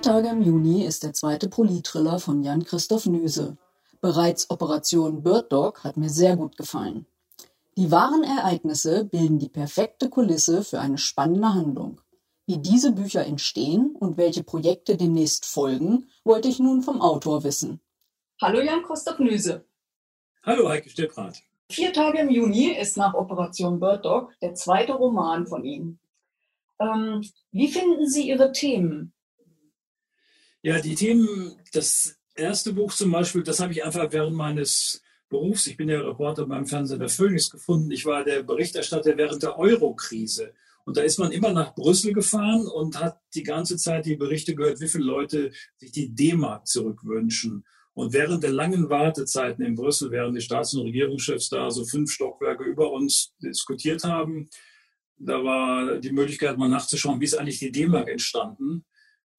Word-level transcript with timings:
Vier 0.00 0.12
Tage 0.12 0.28
im 0.28 0.40
Juni 0.40 0.82
ist 0.86 1.02
der 1.02 1.12
zweite 1.12 1.50
Polit-Thriller 1.50 2.20
von 2.20 2.42
Jan-Christoph 2.42 3.04
Nüse. 3.04 3.58
Bereits 4.00 4.48
Operation 4.48 5.22
Bird 5.22 5.52
Dog 5.52 5.84
hat 5.84 5.98
mir 5.98 6.08
sehr 6.08 6.38
gut 6.38 6.56
gefallen. 6.56 7.04
Die 7.76 7.90
wahren 7.90 8.22
Ereignisse 8.22 9.04
bilden 9.04 9.38
die 9.38 9.50
perfekte 9.50 10.08
Kulisse 10.08 10.64
für 10.64 10.80
eine 10.80 10.96
spannende 10.96 11.52
Handlung. 11.52 12.00
Wie 12.46 12.56
diese 12.56 12.92
Bücher 12.92 13.26
entstehen 13.26 13.94
und 13.94 14.16
welche 14.16 14.42
Projekte 14.42 14.96
demnächst 14.96 15.44
folgen, 15.44 16.08
wollte 16.24 16.48
ich 16.48 16.60
nun 16.60 16.80
vom 16.80 17.02
Autor 17.02 17.44
wissen. 17.44 17.78
Hallo 18.40 18.62
Jan-Christoph 18.62 19.18
Nüse. 19.18 19.66
Hallo 20.42 20.70
Heike 20.70 20.88
Stepprath. 20.88 21.42
Vier 21.70 21.92
Tage 21.92 22.20
im 22.20 22.30
Juni 22.30 22.70
ist 22.72 22.96
nach 22.96 23.12
Operation 23.12 23.78
Bird 23.78 24.06
Dog 24.06 24.32
der 24.40 24.54
zweite 24.54 24.94
Roman 24.94 25.46
von 25.46 25.62
Ihnen. 25.62 26.00
Ähm, 26.78 27.22
wie 27.52 27.68
finden 27.68 28.08
Sie 28.08 28.30
Ihre 28.30 28.52
Themen? 28.52 29.12
Ja, 30.62 30.78
die 30.78 30.94
Themen, 30.94 31.56
das 31.72 32.18
erste 32.34 32.74
Buch 32.74 32.92
zum 32.92 33.10
Beispiel, 33.10 33.42
das 33.42 33.60
habe 33.60 33.72
ich 33.72 33.82
einfach 33.82 34.12
während 34.12 34.36
meines 34.36 35.02
Berufs, 35.30 35.66
ich 35.66 35.78
bin 35.78 35.88
ja 35.88 36.00
Reporter 36.00 36.44
beim 36.44 36.66
Fernsehen 36.66 36.98
der 36.98 37.08
Phoenix 37.08 37.48
gefunden, 37.48 37.90
ich 37.90 38.04
war 38.04 38.24
der 38.24 38.42
Berichterstatter 38.42 39.16
während 39.16 39.42
der 39.42 39.58
Euro-Krise. 39.58 40.52
Und 40.84 40.98
da 40.98 41.02
ist 41.02 41.18
man 41.18 41.32
immer 41.32 41.52
nach 41.52 41.74
Brüssel 41.74 42.12
gefahren 42.12 42.66
und 42.66 43.00
hat 43.00 43.20
die 43.34 43.42
ganze 43.42 43.76
Zeit 43.78 44.04
die 44.04 44.16
Berichte 44.16 44.54
gehört, 44.54 44.80
wie 44.80 44.88
viele 44.88 45.04
Leute 45.04 45.52
sich 45.78 45.92
die 45.92 46.14
D-Mark 46.14 46.66
zurückwünschen. 46.66 47.64
Und 47.94 48.12
während 48.12 48.42
der 48.42 48.52
langen 48.52 48.90
Wartezeiten 48.90 49.64
in 49.64 49.76
Brüssel, 49.76 50.10
während 50.10 50.36
die 50.36 50.42
Staats- 50.42 50.74
und 50.74 50.82
Regierungschefs 50.82 51.48
da 51.48 51.70
so 51.70 51.84
fünf 51.84 52.10
Stockwerke 52.10 52.64
über 52.64 52.92
uns 52.92 53.32
diskutiert 53.42 54.04
haben, 54.04 54.48
da 55.16 55.42
war 55.42 55.98
die 55.98 56.12
Möglichkeit, 56.12 56.58
mal 56.58 56.68
nachzuschauen, 56.68 57.20
wie 57.20 57.26
ist 57.26 57.38
eigentlich 57.38 57.58
die 57.58 57.72
D-Mark 57.72 58.08
entstanden. 58.08 58.84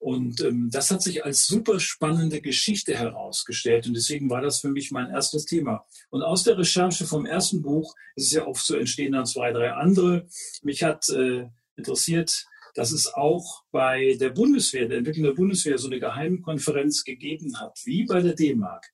Und 0.02 0.42
ähm, 0.42 0.72
das 0.72 0.90
hat 0.90 1.04
sich 1.04 1.26
als 1.26 1.46
super 1.46 1.80
spannende 1.80 2.42
Geschichte 2.42 2.98
herausgestellt. 2.98 3.86
Und 3.86 3.94
deswegen 3.94 4.32
war 4.32 4.42
das 4.42 4.60
für 4.60 4.70
mich 4.70 4.90
mein 4.90 5.12
erstes 5.12 5.46
Thema. 5.46 5.86
Und 6.10 6.24
aus 6.24 6.44
der 6.44 6.58
Recherche 6.58 7.06
vom 7.06 7.28
ersten 7.28 7.62
Buch 7.62 7.94
ist 8.16 8.26
es 8.26 8.32
ja 8.32 8.48
oft 8.48 8.66
so 8.66 8.76
entstehen 8.76 9.12
dann 9.12 9.28
zwei, 9.28 9.52
drei 9.52 9.74
andere. 9.74 10.26
Mich 10.64 10.82
hat 10.82 11.08
äh, 11.10 11.46
interessiert, 11.76 12.48
dass 12.74 12.92
es 12.92 13.14
auch 13.14 13.62
bei 13.72 14.18
der 14.20 14.32
Bundeswehr, 14.32 14.88
der 14.88 14.98
Entwicklung 14.98 15.26
der 15.26 15.36
Bundeswehr, 15.36 15.78
so 15.78 15.88
eine 15.88 16.00
Geheimkonferenz 16.00 17.04
gegeben 17.04 17.60
hat, 17.60 17.78
wie 17.86 18.06
bei 18.06 18.24
der 18.24 18.34
D-Mark. 18.34 18.88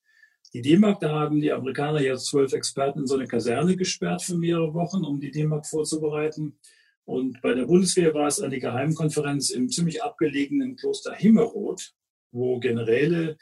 Die 0.53 0.61
D-Mark, 0.61 0.99
da 0.99 1.11
haben 1.21 1.39
die 1.39 1.53
Amerikaner 1.53 2.01
ja 2.01 2.17
zwölf 2.17 2.51
Experten 2.51 2.99
in 2.99 3.07
so 3.07 3.15
eine 3.15 3.27
Kaserne 3.27 3.77
gesperrt 3.77 4.23
für 4.23 4.37
mehrere 4.37 4.73
Wochen, 4.73 5.05
um 5.05 5.21
die 5.21 5.31
D-Mark 5.31 5.67
vorzubereiten. 5.67 6.59
Und 7.07 7.41
bei 7.41 7.53
der 7.53 7.65
Bundeswehr 7.65 8.13
war 8.13 8.27
es 8.27 8.41
eine 8.41 8.59
Geheimkonferenz 8.59 9.49
im 9.51 9.69
ziemlich 9.69 10.03
abgelegenen 10.03 10.75
Kloster 10.75 11.13
Himmelroth, 11.13 11.93
wo 12.33 12.59
Generäle 12.59 13.37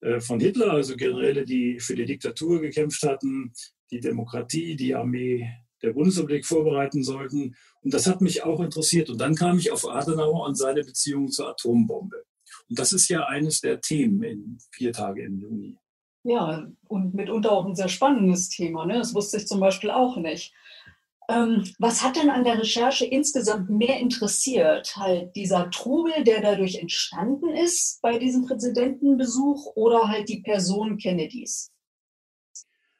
äh, 0.00 0.18
von 0.18 0.40
Hitler, 0.40 0.72
also 0.72 0.96
Generäle, 0.96 1.44
die 1.44 1.78
für 1.78 1.94
die 1.94 2.06
Diktatur 2.06 2.62
gekämpft 2.62 3.02
hatten, 3.02 3.52
die 3.90 4.00
Demokratie, 4.00 4.76
die 4.76 4.94
Armee 4.94 5.46
der 5.82 5.92
Bundesrepublik 5.92 6.46
vorbereiten 6.46 7.04
sollten. 7.04 7.54
Und 7.82 7.92
das 7.92 8.06
hat 8.06 8.22
mich 8.22 8.44
auch 8.44 8.60
interessiert. 8.60 9.10
Und 9.10 9.20
dann 9.20 9.34
kam 9.34 9.58
ich 9.58 9.70
auf 9.70 9.86
Adenauer 9.86 10.46
und 10.46 10.54
seine 10.54 10.82
Beziehung 10.82 11.28
zur 11.28 11.50
Atombombe. 11.50 12.24
Und 12.70 12.78
das 12.78 12.94
ist 12.94 13.10
ja 13.10 13.26
eines 13.26 13.60
der 13.60 13.82
Themen 13.82 14.22
in 14.22 14.58
vier 14.70 14.92
Tage 14.94 15.22
im 15.24 15.38
Juni. 15.38 15.78
Ja, 16.24 16.66
und 16.88 17.12
mitunter 17.12 17.52
auch 17.52 17.66
ein 17.66 17.74
sehr 17.74 17.88
spannendes 17.88 18.48
Thema. 18.48 18.86
Ne? 18.86 18.94
Das 18.94 19.12
wusste 19.12 19.36
ich 19.36 19.46
zum 19.46 19.60
Beispiel 19.60 19.90
auch 19.90 20.16
nicht. 20.16 20.54
Ähm, 21.28 21.64
was 21.78 22.02
hat 22.02 22.16
denn 22.16 22.30
an 22.30 22.44
der 22.44 22.58
Recherche 22.58 23.04
insgesamt 23.04 23.70
mehr 23.70 23.98
interessiert? 23.98 24.96
Halt 24.96 25.34
dieser 25.36 25.70
Trubel, 25.70 26.24
der 26.24 26.40
dadurch 26.40 26.76
entstanden 26.76 27.48
ist 27.50 28.00
bei 28.02 28.18
diesem 28.18 28.46
Präsidentenbesuch 28.46 29.72
oder 29.74 30.08
halt 30.08 30.28
die 30.28 30.40
Person 30.40 30.98
Kennedys? 30.98 31.70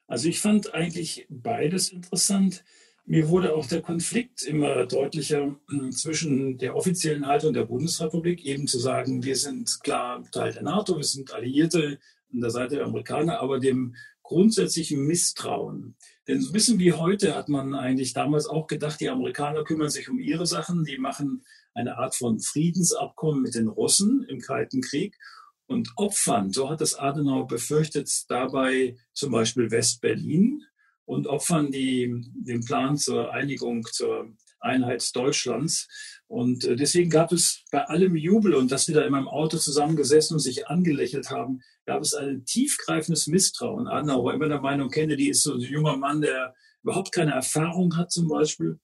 Also 0.07 0.29
ich 0.29 0.39
fand 0.39 0.73
eigentlich 0.73 1.25
beides 1.29 1.91
interessant. 1.91 2.63
Mir 3.05 3.27
wurde 3.27 3.53
auch 3.53 3.65
der 3.65 3.81
Konflikt 3.81 4.43
immer 4.43 4.85
deutlicher 4.85 5.55
hm, 5.69 5.91
zwischen 5.91 6.57
der 6.57 6.75
offiziellen 6.75 7.27
Haltung 7.27 7.53
der 7.53 7.65
Bundesrepublik, 7.65 8.45
eben 8.45 8.67
zu 8.67 8.79
sagen, 8.79 9.23
wir 9.23 9.35
sind 9.35 9.79
klar 9.83 10.23
Teil 10.31 10.53
der 10.53 10.63
NATO, 10.63 10.95
wir 10.95 11.03
sind 11.03 11.33
Alliierte 11.33 11.99
an 12.33 12.41
der 12.41 12.49
Seite 12.49 12.75
der 12.75 12.85
Amerikaner, 12.85 13.39
aber 13.39 13.59
dem 13.59 13.95
grundsätzlichen 14.23 15.05
Misstrauen. 15.05 15.95
Denn 16.27 16.41
so 16.41 16.49
ein 16.49 16.53
bisschen 16.53 16.79
wie 16.79 16.93
heute 16.93 17.35
hat 17.35 17.49
man 17.49 17.75
eigentlich 17.75 18.13
damals 18.13 18.47
auch 18.47 18.67
gedacht, 18.67 18.99
die 18.99 19.09
Amerikaner 19.09 19.63
kümmern 19.63 19.89
sich 19.89 20.09
um 20.09 20.19
ihre 20.19 20.47
Sachen, 20.47 20.85
die 20.85 20.97
machen 20.97 21.43
eine 21.73 21.97
Art 21.97 22.15
von 22.15 22.39
Friedensabkommen 22.39 23.41
mit 23.41 23.55
den 23.55 23.67
Russen 23.67 24.25
im 24.29 24.39
Kalten 24.39 24.81
Krieg 24.81 25.17
und 25.65 25.89
opfern, 25.95 26.51
so 26.51 26.69
hat 26.69 26.81
es 26.81 26.95
Adenauer 26.95 27.47
befürchtet, 27.47 28.09
dabei 28.29 28.95
zum 29.13 29.31
Beispiel 29.31 29.71
West-Berlin 29.71 30.63
und 31.05 31.27
opfern 31.27 31.71
die, 31.71 32.13
den 32.33 32.63
Plan 32.63 32.97
zur 32.97 33.33
Einigung, 33.33 33.85
zur 33.91 34.31
Einheit 34.63 35.15
Deutschlands. 35.15 35.87
Und 36.27 36.65
äh, 36.65 36.75
deswegen 36.75 37.09
gab 37.09 37.31
es 37.31 37.63
bei 37.71 37.83
allem 37.85 38.15
Jubel 38.15 38.55
und 38.55 38.71
dass 38.71 38.87
wir 38.87 38.95
da 38.95 39.01
in 39.03 39.11
meinem 39.11 39.27
Auto 39.27 39.57
zusammengesessen 39.57 40.35
und 40.35 40.39
sich 40.39 40.67
angelächelt 40.67 41.29
haben, 41.29 41.61
gab 41.85 42.01
es 42.01 42.13
ein 42.13 42.45
tiefgreifendes 42.45 43.27
Misstrauen. 43.27 43.87
Adenauer 43.87 44.25
war 44.25 44.33
immer 44.33 44.47
der 44.47 44.61
Meinung, 44.61 44.89
Kennedy 44.89 45.29
ist 45.29 45.43
so 45.43 45.53
ein 45.53 45.59
junger 45.59 45.97
Mann, 45.97 46.21
der 46.21 46.55
überhaupt 46.81 47.11
keine 47.11 47.33
Erfahrung 47.33 47.97
hat 47.97 48.11
zum 48.11 48.27
Beispiel. 48.27 48.79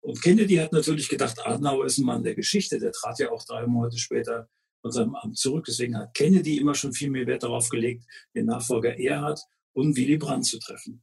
Und 0.00 0.20
Kennedy 0.20 0.56
hat 0.56 0.72
natürlich 0.72 1.08
gedacht, 1.08 1.46
Adenauer 1.46 1.86
ist 1.86 1.98
ein 1.98 2.04
Mann 2.04 2.24
der 2.24 2.34
Geschichte. 2.34 2.78
Der 2.78 2.92
trat 2.92 3.18
ja 3.20 3.30
auch 3.30 3.44
drei 3.44 3.66
Monate 3.66 3.98
später 3.98 4.48
von 4.80 4.90
seinem 4.90 5.14
Amt 5.14 5.38
zurück. 5.38 5.64
Deswegen 5.66 5.96
hat 5.96 6.12
Kennedy 6.12 6.58
immer 6.58 6.74
schon 6.74 6.92
viel 6.92 7.08
mehr 7.10 7.26
Wert 7.26 7.44
darauf 7.44 7.68
gelegt, 7.68 8.04
den 8.34 8.46
Nachfolger 8.46 8.98
Erhard 8.98 9.40
und 9.72 9.96
Willy 9.96 10.18
Brandt 10.18 10.46
zu 10.46 10.58
treffen. 10.58 11.02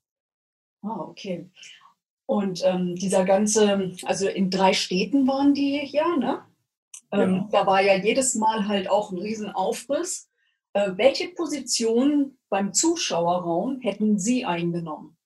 Ah, 0.82 1.00
okay. 1.00 1.50
Und 2.30 2.62
ähm, 2.64 2.94
dieser 2.94 3.26
ganze, 3.26 3.92
also 4.04 4.28
in 4.28 4.52
drei 4.52 4.74
Städten 4.74 5.28
waren 5.28 5.56
die 5.56 5.84
ja, 5.88 6.16
ne? 6.16 6.44
Ähm, 7.12 7.34
ja. 7.34 7.50
Da 7.52 7.66
war 7.66 7.82
ja 7.82 7.96
jedes 7.96 8.36
Mal 8.36 8.68
halt 8.68 8.88
auch 8.88 9.12
ein 9.12 9.18
Riesenaufriss. 9.18 10.30
Äh, 10.74 10.92
welche 10.96 11.30
Position 11.30 12.38
beim 12.48 12.72
Zuschauerraum 12.72 13.80
hätten 13.82 14.20
Sie 14.20 14.46
eingenommen? 14.46 15.18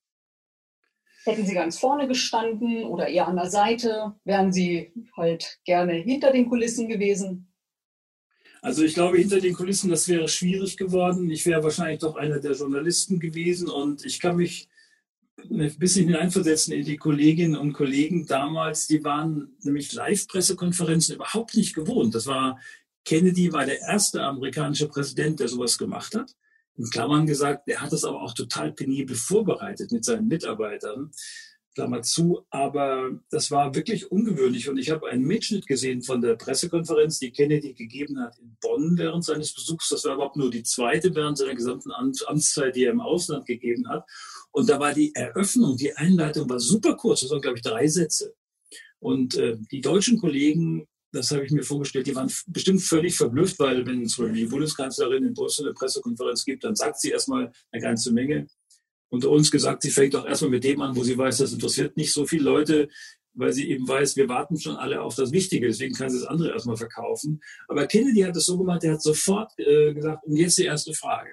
Hätten 1.25 1.45
Sie 1.45 1.53
ganz 1.53 1.77
vorne 1.77 2.07
gestanden 2.07 2.85
oder 2.85 3.09
eher 3.09 3.27
an 3.27 3.35
der 3.35 3.49
Seite? 3.49 4.15
Wären 4.23 4.53
Sie 4.53 4.93
halt 5.17 5.59
gerne 5.65 5.95
hinter 5.95 6.31
den 6.31 6.47
Kulissen 6.47 6.87
gewesen? 6.87 7.53
Also 8.61 8.81
ich 8.81 8.93
glaube, 8.93 9.17
hinter 9.17 9.41
den 9.41 9.55
Kulissen, 9.55 9.89
das 9.89 10.07
wäre 10.07 10.29
schwierig 10.29 10.77
geworden. 10.77 11.29
Ich 11.29 11.45
wäre 11.45 11.63
wahrscheinlich 11.63 11.99
doch 11.99 12.15
einer 12.15 12.39
der 12.39 12.53
Journalisten 12.53 13.19
gewesen 13.19 13.69
und 13.69 14.05
ich 14.05 14.21
kann 14.21 14.37
mich 14.37 14.69
ein 15.37 15.77
bisschen 15.77 16.07
hineinversetzen 16.07 16.73
in 16.73 16.85
die 16.85 16.97
Kolleginnen 16.97 17.55
und 17.55 17.73
Kollegen 17.73 18.25
damals, 18.25 18.87
die 18.87 19.03
waren 19.03 19.55
nämlich 19.61 19.91
Live-Pressekonferenzen 19.93 21.15
überhaupt 21.15 21.55
nicht 21.55 21.75
gewohnt. 21.75 22.15
Das 22.15 22.27
war, 22.27 22.59
Kennedy 23.05 23.51
war 23.51 23.65
der 23.65 23.81
erste 23.81 24.21
amerikanische 24.21 24.87
Präsident, 24.87 25.39
der 25.39 25.47
sowas 25.47 25.77
gemacht 25.77 26.15
hat. 26.15 26.35
In 26.75 26.89
Klammern 26.89 27.27
gesagt, 27.27 27.67
der 27.67 27.81
hat 27.81 27.91
das 27.91 28.03
aber 28.03 28.21
auch 28.21 28.33
total 28.33 28.71
penibel 28.71 29.15
vorbereitet 29.15 29.91
mit 29.91 30.05
seinen 30.05 30.27
Mitarbeitern. 30.27 31.11
Klammer 31.75 32.03
zu, 32.03 32.45
aber 32.51 33.19
das 33.31 33.49
war 33.49 33.73
wirklich 33.73 34.11
ungewöhnlich 34.11 34.69
und 34.69 34.77
ich 34.77 34.91
habe 34.91 35.09
einen 35.09 35.23
Mitschnitt 35.23 35.65
gesehen 35.65 36.03
von 36.03 36.21
der 36.21 36.35
Pressekonferenz, 36.35 37.17
die 37.17 37.31
Kennedy 37.31 37.73
gegeben 37.73 38.19
hat 38.19 38.37
in 38.37 38.55
Bonn 38.61 38.95
während 38.97 39.25
seines 39.25 39.53
Besuchs. 39.53 39.89
Das 39.89 40.05
war 40.05 40.15
überhaupt 40.15 40.35
nur 40.35 40.51
die 40.51 40.63
zweite 40.63 41.13
während 41.15 41.37
seiner 41.37 41.55
gesamten 41.55 41.91
Amtszeit, 41.91 42.75
die 42.75 42.85
er 42.85 42.91
im 42.91 43.01
Ausland 43.01 43.47
gegeben 43.47 43.89
hat. 43.89 44.05
Und 44.53 44.69
da 44.69 44.79
war 44.79 44.93
die 44.93 45.13
Eröffnung, 45.15 45.77
die 45.77 45.95
Einleitung 45.97 46.47
war 46.47 46.59
super 46.59 46.95
kurz, 46.95 47.21
das 47.21 47.31
waren, 47.31 47.41
glaube 47.41 47.57
ich, 47.57 47.63
drei 47.63 47.87
Sätze. 47.87 48.35
Und 48.99 49.35
äh, 49.35 49.57
die 49.71 49.81
deutschen 49.81 50.19
Kollegen, 50.19 50.87
das 51.11 51.31
habe 51.31 51.43
ich 51.43 51.51
mir 51.51 51.63
vorgestellt, 51.63 52.05
die 52.05 52.15
waren 52.15 52.31
bestimmt 52.47 52.81
völlig 52.81 53.15
verblüfft, 53.15 53.57
weil 53.59 53.85
wenn 53.85 54.03
Beispiel 54.03 54.31
die 54.31 54.45
Bundeskanzlerin 54.45 55.25
in 55.25 55.33
Brüssel 55.33 55.65
eine 55.65 55.73
Pressekonferenz 55.73 56.45
gibt, 56.45 56.63
dann 56.63 56.75
sagt 56.75 56.99
sie 56.99 57.09
erstmal 57.09 57.51
eine 57.71 57.81
ganze 57.81 58.13
Menge. 58.13 58.47
Unter 59.09 59.31
uns 59.31 59.49
gesagt, 59.49 59.81
sie 59.81 59.91
fängt 59.91 60.15
auch 60.15 60.25
erstmal 60.25 60.51
mit 60.51 60.63
dem 60.63 60.81
an, 60.81 60.95
wo 60.95 61.03
sie 61.03 61.17
weiß, 61.17 61.39
das 61.39 61.53
interessiert 61.53 61.97
nicht 61.97 62.13
so 62.13 62.25
viele 62.25 62.43
Leute, 62.43 62.89
weil 63.33 63.53
sie 63.53 63.69
eben 63.69 63.87
weiß, 63.87 64.15
wir 64.15 64.29
warten 64.29 64.59
schon 64.59 64.75
alle 64.75 65.01
auf 65.01 65.15
das 65.15 65.31
Wichtige, 65.31 65.65
deswegen 65.65 65.95
kann 65.95 66.11
sie 66.11 66.19
das 66.19 66.27
andere 66.27 66.51
erstmal 66.51 66.77
verkaufen. 66.77 67.41
Aber 67.67 67.87
Kennedy 67.87 68.21
hat 68.21 68.35
es 68.35 68.45
so 68.45 68.57
gemacht, 68.59 68.83
der 68.83 68.93
hat 68.93 69.01
sofort 69.01 69.51
äh, 69.57 69.93
gesagt, 69.93 70.25
und 70.25 70.35
jetzt 70.35 70.59
die 70.59 70.65
erste 70.65 70.93
Frage. 70.93 71.31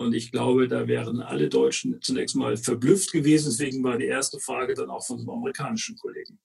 Und 0.00 0.14
ich 0.14 0.32
glaube, 0.32 0.66
da 0.66 0.88
wären 0.88 1.20
alle 1.20 1.50
Deutschen 1.50 2.00
zunächst 2.00 2.34
mal 2.34 2.56
verblüfft 2.56 3.12
gewesen. 3.12 3.50
Deswegen 3.50 3.84
war 3.84 3.98
die 3.98 4.06
erste 4.06 4.40
Frage 4.40 4.72
dann 4.72 4.88
auch 4.88 5.04
von 5.04 5.18
einem 5.18 5.28
amerikanischen 5.28 5.94
Kollegen. 5.98 6.38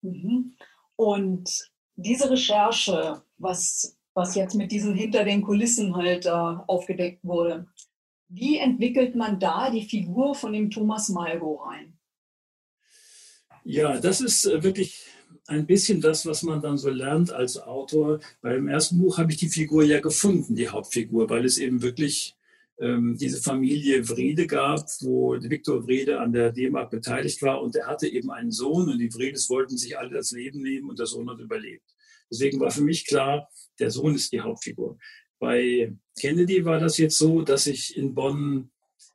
Mhm. 0.00 0.56
Und 0.96 1.50
diese 1.96 2.30
Recherche, 2.30 3.22
was, 3.36 3.98
was 4.14 4.34
jetzt 4.36 4.54
mit 4.54 4.72
diesen 4.72 4.94
hinter 4.94 5.24
den 5.24 5.42
Kulissen 5.42 5.94
halt 5.94 6.24
äh, 6.24 6.30
aufgedeckt 6.30 7.22
wurde, 7.22 7.66
wie 8.28 8.56
entwickelt 8.56 9.14
man 9.16 9.38
da 9.38 9.68
die 9.68 9.86
Figur 9.86 10.34
von 10.34 10.54
dem 10.54 10.70
Thomas 10.70 11.10
Malgo 11.10 11.56
rein? 11.56 11.98
Ja, 13.64 14.00
das 14.00 14.22
ist 14.22 14.46
äh, 14.46 14.62
wirklich 14.62 15.04
ein 15.46 15.66
bisschen 15.66 16.00
das, 16.00 16.24
was 16.24 16.42
man 16.42 16.62
dann 16.62 16.78
so 16.78 16.88
lernt 16.88 17.30
als 17.30 17.58
Autor. 17.58 18.20
Beim 18.40 18.66
ersten 18.66 18.96
Buch 18.96 19.18
habe 19.18 19.30
ich 19.32 19.36
die 19.36 19.50
Figur 19.50 19.84
ja 19.84 20.00
gefunden, 20.00 20.54
die 20.54 20.70
Hauptfigur, 20.70 21.28
weil 21.28 21.44
es 21.44 21.58
eben 21.58 21.82
wirklich 21.82 22.34
ähm, 22.78 23.16
diese 23.18 23.40
Familie 23.40 24.08
Wrede 24.08 24.46
gab, 24.46 24.86
wo 25.00 25.36
Viktor 25.40 25.86
Wrede 25.86 26.20
an 26.20 26.32
der 26.32 26.52
D-Mark 26.52 26.90
beteiligt 26.90 27.40
war 27.42 27.62
und 27.62 27.74
er 27.76 27.86
hatte 27.86 28.06
eben 28.06 28.30
einen 28.30 28.52
Sohn 28.52 28.88
und 28.88 28.98
die 28.98 29.12
Wredes 29.14 29.48
wollten 29.48 29.76
sich 29.76 29.98
alle 29.98 30.10
das 30.10 30.32
Leben 30.32 30.62
nehmen 30.62 30.90
und 30.90 30.98
der 30.98 31.06
Sohn 31.06 31.28
hat 31.30 31.38
überlebt. 31.38 31.84
Deswegen 32.30 32.60
war 32.60 32.70
für 32.70 32.82
mich 32.82 33.06
klar, 33.06 33.48
der 33.78 33.90
Sohn 33.90 34.14
ist 34.14 34.32
die 34.32 34.40
Hauptfigur. 34.40 34.98
Bei 35.38 35.94
Kennedy 36.18 36.64
war 36.64 36.80
das 36.80 36.98
jetzt 36.98 37.18
so, 37.18 37.42
dass 37.42 37.66
ich 37.66 37.96
in 37.96 38.14
Bonn 38.14 38.70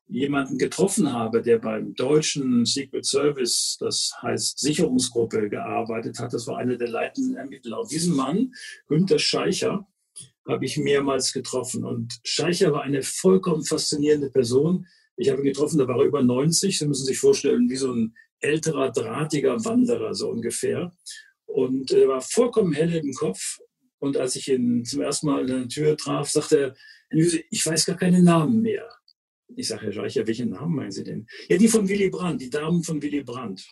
jemanden 0.07 0.57
getroffen 0.57 1.13
habe, 1.13 1.41
der 1.41 1.57
beim 1.57 1.95
deutschen 1.95 2.65
Secret 2.65 3.05
Service, 3.05 3.77
das 3.79 4.11
heißt 4.21 4.59
Sicherungsgruppe, 4.59 5.49
gearbeitet 5.49 6.19
hat. 6.19 6.33
Das 6.33 6.47
war 6.47 6.57
einer 6.57 6.77
der 6.77 6.89
leitenden 6.89 7.37
Ermittler. 7.37 7.79
Und 7.79 7.91
diesen 7.91 8.15
Mann, 8.15 8.53
Günter 8.87 9.19
Scheicher, 9.19 9.87
habe 10.47 10.65
ich 10.65 10.77
mehrmals 10.77 11.33
getroffen. 11.33 11.83
Und 11.83 12.19
Scheicher 12.23 12.71
war 12.71 12.83
eine 12.83 13.03
vollkommen 13.03 13.63
faszinierende 13.63 14.29
Person. 14.29 14.87
Ich 15.17 15.29
habe 15.29 15.41
ihn 15.41 15.45
getroffen, 15.45 15.77
da 15.77 15.87
war 15.87 15.99
er 15.99 16.05
über 16.05 16.23
90. 16.23 16.77
Sie 16.77 16.87
müssen 16.87 17.05
sich 17.05 17.19
vorstellen, 17.19 17.69
wie 17.69 17.75
so 17.75 17.93
ein 17.93 18.15
älterer, 18.39 18.91
drahtiger 18.91 19.63
Wanderer, 19.65 20.13
so 20.15 20.29
ungefähr. 20.29 20.95
Und 21.45 21.91
er 21.91 22.07
war 22.07 22.21
vollkommen 22.21 22.73
hell 22.73 22.93
im 22.95 23.13
Kopf. 23.13 23.59
Und 23.99 24.17
als 24.17 24.35
ich 24.35 24.47
ihn 24.47 24.83
zum 24.83 25.01
ersten 25.01 25.27
Mal 25.27 25.41
in 25.41 25.47
der 25.47 25.67
Tür 25.67 25.95
traf, 25.95 26.29
sagte 26.29 26.57
er, 26.57 26.75
ich 27.49 27.65
weiß 27.65 27.85
gar 27.85 27.97
keine 27.97 28.23
Namen 28.23 28.61
mehr. 28.61 28.89
Ich 29.55 29.67
sage, 29.67 29.87
Herr 29.87 29.91
Scheicher, 29.91 30.25
welche 30.25 30.45
Namen 30.45 30.75
meinen 30.75 30.91
Sie 30.91 31.03
denn? 31.03 31.27
Ja, 31.49 31.57
die 31.57 31.67
von 31.67 31.87
Willy 31.87 32.09
Brandt, 32.09 32.41
die 32.41 32.49
Damen 32.49 32.83
von 32.83 33.01
Willy 33.01 33.21
Brandt 33.21 33.67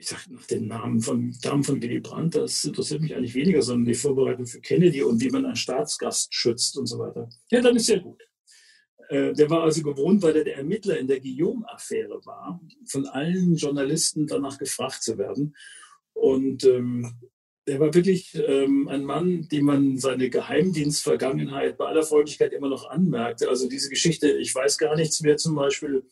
ich 0.00 0.08
sage 0.08 0.32
nach 0.32 0.46
den 0.46 0.66
Namen 0.66 1.02
von 1.02 1.36
Damen 1.42 1.62
von 1.62 1.82
Willy 1.82 2.00
Brandt, 2.00 2.34
das 2.34 2.64
interessiert 2.64 3.02
mich 3.02 3.14
eigentlich 3.14 3.34
weniger, 3.34 3.60
sondern 3.60 3.84
die 3.84 3.94
Vorbereitung 3.94 4.46
für 4.46 4.60
Kennedy 4.62 5.02
und 5.02 5.20
wie 5.20 5.28
man 5.28 5.44
einen 5.44 5.56
Staatsgast 5.56 6.34
schützt 6.34 6.78
und 6.78 6.86
so 6.86 6.98
weiter. 6.98 7.28
Ja, 7.50 7.60
dann 7.60 7.76
ist 7.76 7.84
sehr 7.84 8.00
gut. 8.00 8.18
Äh, 9.10 9.34
der 9.34 9.50
war 9.50 9.62
also 9.62 9.82
gewohnt, 9.82 10.22
weil 10.22 10.36
er 10.36 10.44
der 10.44 10.56
Ermittler 10.56 10.98
in 10.98 11.06
der 11.06 11.20
Guillaume-Affäre 11.20 12.24
war, 12.24 12.58
von 12.86 13.06
allen 13.08 13.56
Journalisten 13.56 14.26
danach 14.26 14.56
gefragt 14.56 15.02
zu 15.02 15.18
werden. 15.18 15.54
Und 16.14 16.64
ähm, 16.64 17.20
er 17.66 17.78
war 17.78 17.94
wirklich 17.94 18.34
ähm, 18.34 18.88
ein 18.88 19.04
Mann, 19.04 19.48
dem 19.48 19.66
man 19.66 19.98
seine 19.98 20.30
Geheimdienstvergangenheit 20.30 21.76
bei 21.76 21.86
aller 21.86 22.02
Freundlichkeit 22.02 22.52
immer 22.52 22.68
noch 22.68 22.88
anmerkte. 22.88 23.48
Also 23.48 23.68
diese 23.68 23.90
Geschichte, 23.90 24.30
ich 24.32 24.54
weiß 24.54 24.78
gar 24.78 24.96
nichts 24.96 25.20
mehr 25.20 25.36
zum 25.36 25.54
Beispiel, 25.54 26.02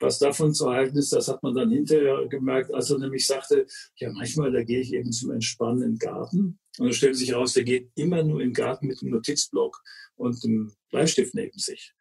was 0.00 0.18
davon 0.18 0.54
zu 0.54 0.70
halten 0.70 0.96
ist, 0.96 1.12
das 1.12 1.28
hat 1.28 1.42
man 1.42 1.54
dann 1.54 1.70
hinterher 1.70 2.26
gemerkt, 2.28 2.72
als 2.72 2.90
er 2.90 2.98
nämlich 2.98 3.26
sagte, 3.26 3.66
ja 3.96 4.10
manchmal, 4.12 4.50
da 4.50 4.62
gehe 4.64 4.80
ich 4.80 4.92
eben 4.92 5.12
zum 5.12 5.30
Entspannen 5.30 5.82
in 5.82 5.92
den 5.92 5.98
Garten. 5.98 6.58
Und 6.78 6.86
dann 6.86 6.92
stellt 6.92 7.16
sich 7.16 7.30
heraus, 7.30 7.52
der 7.52 7.64
geht 7.64 7.90
immer 7.94 8.22
nur 8.22 8.40
den 8.40 8.52
Garten 8.52 8.86
mit 8.86 9.00
einem 9.00 9.12
Notizblock 9.12 9.82
und 10.16 10.42
einem 10.44 10.72
Bleistift 10.90 11.34
neben 11.34 11.58
sich. 11.58 11.94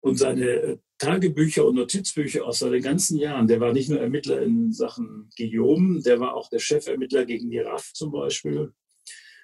Und 0.00 0.16
seine 0.16 0.46
äh, 0.48 0.78
Tagebücher 0.98 1.66
und 1.66 1.76
Notizbücher 1.76 2.44
aus 2.46 2.60
seinen 2.60 2.82
ganzen 2.82 3.18
Jahren, 3.18 3.46
der 3.46 3.60
war 3.60 3.72
nicht 3.72 3.88
nur 3.88 4.00
Ermittler 4.00 4.42
in 4.42 4.72
Sachen 4.72 5.30
Guillaume, 5.36 6.02
der 6.02 6.20
war 6.20 6.34
auch 6.34 6.48
der 6.48 6.58
Chefermittler 6.58 7.24
gegen 7.24 7.50
die 7.50 7.58
RAF 7.58 7.92
zum 7.92 8.12
Beispiel. 8.12 8.72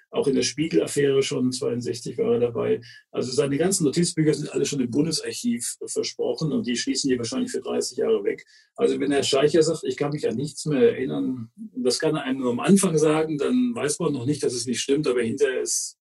Auch 0.09 0.27
in 0.27 0.35
der 0.35 0.43
Spiegel-Affäre 0.43 1.21
schon 1.21 1.51
62 1.51 2.17
war 2.17 2.35
er 2.35 2.39
dabei. 2.39 2.81
Also 3.11 3.31
seine 3.31 3.57
ganzen 3.57 3.83
Notizbücher 3.83 4.33
sind 4.33 4.53
alle 4.53 4.65
schon 4.65 4.79
im 4.79 4.89
Bundesarchiv 4.89 5.75
versprochen 5.85 6.53
und 6.53 6.65
die 6.65 6.77
schließen 6.77 7.09
die 7.09 7.17
wahrscheinlich 7.17 7.51
für 7.51 7.59
30 7.59 7.97
Jahre 7.97 8.23
weg. 8.23 8.45
Also 8.75 8.99
wenn 8.99 9.11
Herr 9.11 9.23
Scheicher 9.23 9.61
sagt, 9.63 9.83
ich 9.83 9.97
kann 9.97 10.11
mich 10.11 10.27
an 10.27 10.35
nichts 10.35 10.65
mehr 10.65 10.93
erinnern, 10.93 11.51
das 11.75 11.99
kann 11.99 12.15
er 12.15 12.23
einem 12.23 12.39
nur 12.39 12.51
am 12.51 12.61
Anfang 12.61 12.97
sagen, 12.97 13.37
dann 13.37 13.75
weiß 13.75 13.99
man 13.99 14.13
noch 14.13 14.25
nicht, 14.25 14.43
dass 14.43 14.53
es 14.53 14.65
nicht 14.65 14.79
stimmt, 14.79 15.07
aber 15.07 15.21
hinterher 15.21 15.61
ist 15.61 15.97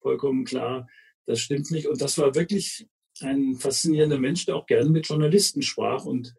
vollkommen 0.00 0.44
klar, 0.44 0.88
das 1.26 1.40
stimmt 1.40 1.70
nicht. 1.70 1.86
Und 1.86 2.00
das 2.00 2.16
war 2.16 2.34
wirklich 2.34 2.86
ein 3.22 3.56
faszinierender 3.56 4.18
Mensch, 4.18 4.46
der 4.46 4.56
auch 4.56 4.66
gerne 4.66 4.90
mit 4.90 5.06
Journalisten 5.06 5.62
sprach 5.62 6.04
und 6.04 6.34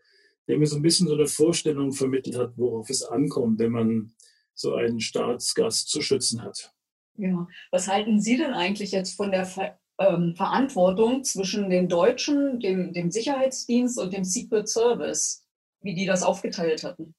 der 0.48 0.58
mir 0.58 0.68
so 0.68 0.76
ein 0.76 0.82
bisschen 0.82 1.08
so 1.08 1.14
eine 1.14 1.28
Vorstellung 1.28 1.94
vermittelt 1.94 2.38
hat, 2.38 2.58
worauf 2.58 2.90
es 2.90 3.04
ankommt, 3.04 3.60
wenn 3.60 3.72
man 3.72 4.14
so 4.54 4.76
einen 4.76 5.00
Staatsgast 5.00 5.90
zu 5.90 6.02
schützen 6.02 6.42
hat. 6.44 6.74
Ja, 7.18 7.48
was 7.72 7.88
halten 7.88 8.20
Sie 8.20 8.38
denn 8.38 8.54
eigentlich 8.54 8.92
jetzt 8.92 9.16
von 9.16 9.32
der 9.32 9.46
Ver 9.46 9.78
ähm, 10.00 10.34
Verantwortung 10.36 11.24
zwischen 11.24 11.70
den 11.70 11.88
Deutschen, 11.88 12.60
dem, 12.60 12.92
dem 12.94 13.12
Sicherheitsdienst 13.12 14.00
und 14.00 14.14
dem 14.14 14.24
Secret 14.24 14.68
Service, 14.68 15.46
wie 15.82 15.94
die 15.94 16.06
das 16.06 16.24
aufgeteilt 16.24 16.84
hatten? 16.84 17.14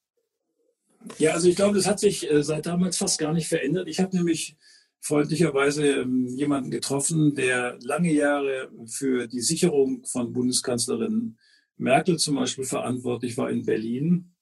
Ja, 1.18 1.32
also 1.32 1.48
ich 1.48 1.56
glaube, 1.56 1.76
das 1.76 1.86
hat 1.86 2.00
sich 2.00 2.30
äh, 2.30 2.42
seit 2.42 2.66
damals 2.66 2.96
fast 2.96 3.18
gar 3.18 3.32
nicht 3.32 3.48
verändert. 3.48 3.88
Ich 3.88 4.00
habe 4.00 4.16
nämlich 4.16 4.56
freundlicherweise 5.02 5.84
ähm, 6.02 6.26
jemanden 6.28 6.70
getroffen, 6.70 7.34
der 7.34 7.76
lange 7.82 8.12
Jahre 8.12 8.70
für 8.86 9.26
die 9.26 9.40
Sicherung 9.40 10.04
von 10.04 10.32
Bundeskanzlerin 10.32 11.36
Merkel 11.76 12.18
zum 12.18 12.36
Beispiel 12.36 12.64
verantwortlich 12.64 13.36
war 13.36 13.50
in 13.50 13.66
Berlin. 13.66 14.32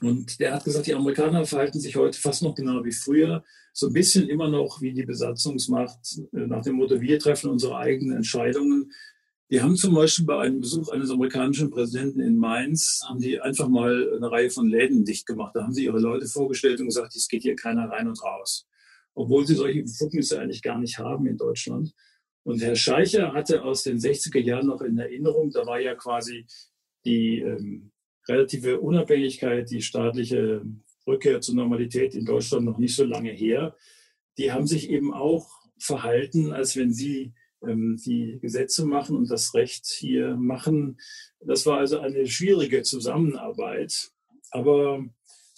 Und 0.00 0.40
der 0.40 0.52
hat 0.52 0.64
gesagt, 0.64 0.88
die 0.88 0.94
Amerikaner 0.94 1.46
verhalten 1.46 1.78
sich 1.78 1.94
heute 1.94 2.18
fast 2.18 2.42
noch 2.42 2.56
genau 2.56 2.84
wie 2.84 2.92
früher, 2.92 3.44
so 3.72 3.86
ein 3.86 3.92
bisschen 3.92 4.28
immer 4.28 4.48
noch 4.48 4.80
wie 4.80 4.92
die 4.92 5.04
Besatzungsmacht 5.04 6.18
äh, 6.32 6.46
nach 6.46 6.64
dem 6.64 6.74
Motto, 6.74 7.00
wir 7.00 7.18
treffen 7.20 7.50
unsere 7.50 7.76
eigenen 7.76 8.16
Entscheidungen. 8.16 8.90
Die 9.50 9.62
haben 9.62 9.76
zum 9.76 9.94
Beispiel 9.94 10.24
bei 10.24 10.40
einem 10.40 10.60
Besuch 10.60 10.88
eines 10.88 11.10
amerikanischen 11.10 11.70
Präsidenten 11.70 12.18
in 12.18 12.36
Mainz, 12.36 13.00
haben 13.08 13.20
die 13.20 13.40
einfach 13.40 13.68
mal 13.68 14.12
eine 14.16 14.28
Reihe 14.28 14.50
von 14.50 14.66
Läden 14.66 15.04
dicht 15.04 15.26
gemacht. 15.26 15.54
Da 15.54 15.62
haben 15.62 15.74
sie 15.74 15.84
ihre 15.84 16.00
Leute 16.00 16.26
vorgestellt 16.26 16.80
und 16.80 16.86
gesagt, 16.86 17.14
es 17.14 17.28
geht 17.28 17.42
hier 17.42 17.54
keiner 17.54 17.88
rein 17.88 18.08
und 18.08 18.20
raus 18.24 18.66
obwohl 19.14 19.46
sie 19.46 19.54
solche 19.54 19.82
Befugnisse 19.82 20.40
eigentlich 20.40 20.62
gar 20.62 20.78
nicht 20.78 20.98
haben 20.98 21.26
in 21.26 21.36
Deutschland. 21.36 21.92
Und 22.42 22.62
Herr 22.62 22.76
Scheicher 22.76 23.32
hatte 23.32 23.62
aus 23.62 23.82
den 23.82 23.98
60er 23.98 24.40
Jahren 24.40 24.66
noch 24.66 24.82
in 24.82 24.98
Erinnerung, 24.98 25.50
da 25.50 25.66
war 25.66 25.80
ja 25.80 25.94
quasi 25.94 26.46
die 27.04 27.40
ähm, 27.40 27.92
relative 28.28 28.80
Unabhängigkeit, 28.80 29.70
die 29.70 29.82
staatliche 29.82 30.64
Rückkehr 31.06 31.40
zur 31.40 31.54
Normalität 31.54 32.14
in 32.14 32.24
Deutschland 32.24 32.64
noch 32.64 32.78
nicht 32.78 32.96
so 32.96 33.04
lange 33.04 33.30
her. 33.30 33.76
Die 34.38 34.52
haben 34.52 34.66
sich 34.66 34.90
eben 34.90 35.12
auch 35.12 35.48
verhalten, 35.78 36.52
als 36.52 36.76
wenn 36.76 36.92
sie 36.92 37.34
ähm, 37.62 37.98
die 38.04 38.38
Gesetze 38.40 38.86
machen 38.86 39.16
und 39.16 39.30
das 39.30 39.54
Recht 39.54 39.86
hier 39.86 40.36
machen. 40.36 40.98
Das 41.40 41.66
war 41.66 41.78
also 41.78 41.98
eine 41.98 42.26
schwierige 42.26 42.82
Zusammenarbeit. 42.82 44.12
Aber 44.50 45.04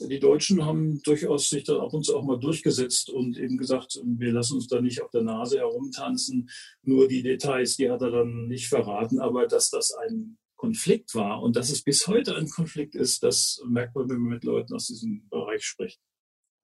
die 0.01 0.21
Deutschen 0.21 0.65
haben 0.65 1.01
durchaus 1.03 1.49
sich 1.49 1.65
da 1.65 1.79
ab 1.81 1.95
und 1.95 2.05
zu 2.05 2.17
auch 2.17 2.25
mal 2.25 2.39
durchgesetzt 2.39 3.11
und 3.11 3.39
eben 3.39 3.57
gesagt, 3.57 4.01
wir 4.05 4.33
lassen 4.33 4.55
uns 4.55 4.69
da 4.69 4.81
nicht 4.81 5.03
auf 5.03 5.11
der 5.11 5.23
Nase 5.23 5.59
herumtanzen. 5.59 6.51
Nur 6.83 7.09
die 7.09 7.23
Details, 7.23 7.77
die 7.77 7.91
hat 7.91 8.03
er 8.03 8.11
dann 8.11 8.47
nicht 8.47 8.69
verraten. 8.69 9.21
Aber 9.21 9.47
dass 9.47 9.71
das 9.71 9.93
ein 9.93 10.39
Konflikt 10.57 11.15
war 11.15 11.43
und 11.43 11.57
dass 11.57 11.71
es 11.71 11.83
bis 11.83 12.07
heute 12.07 12.37
ein 12.37 12.49
Konflikt 12.49 12.95
ist, 12.95 13.23
das 13.23 13.63
merkt 13.67 13.95
man, 13.95 14.09
wenn 14.09 14.19
man 14.19 14.35
mit 14.35 14.45
Leuten 14.45 14.75
aus 14.75 14.87
diesem 14.87 15.29
Bereich 15.29 15.65
spricht. 15.65 16.01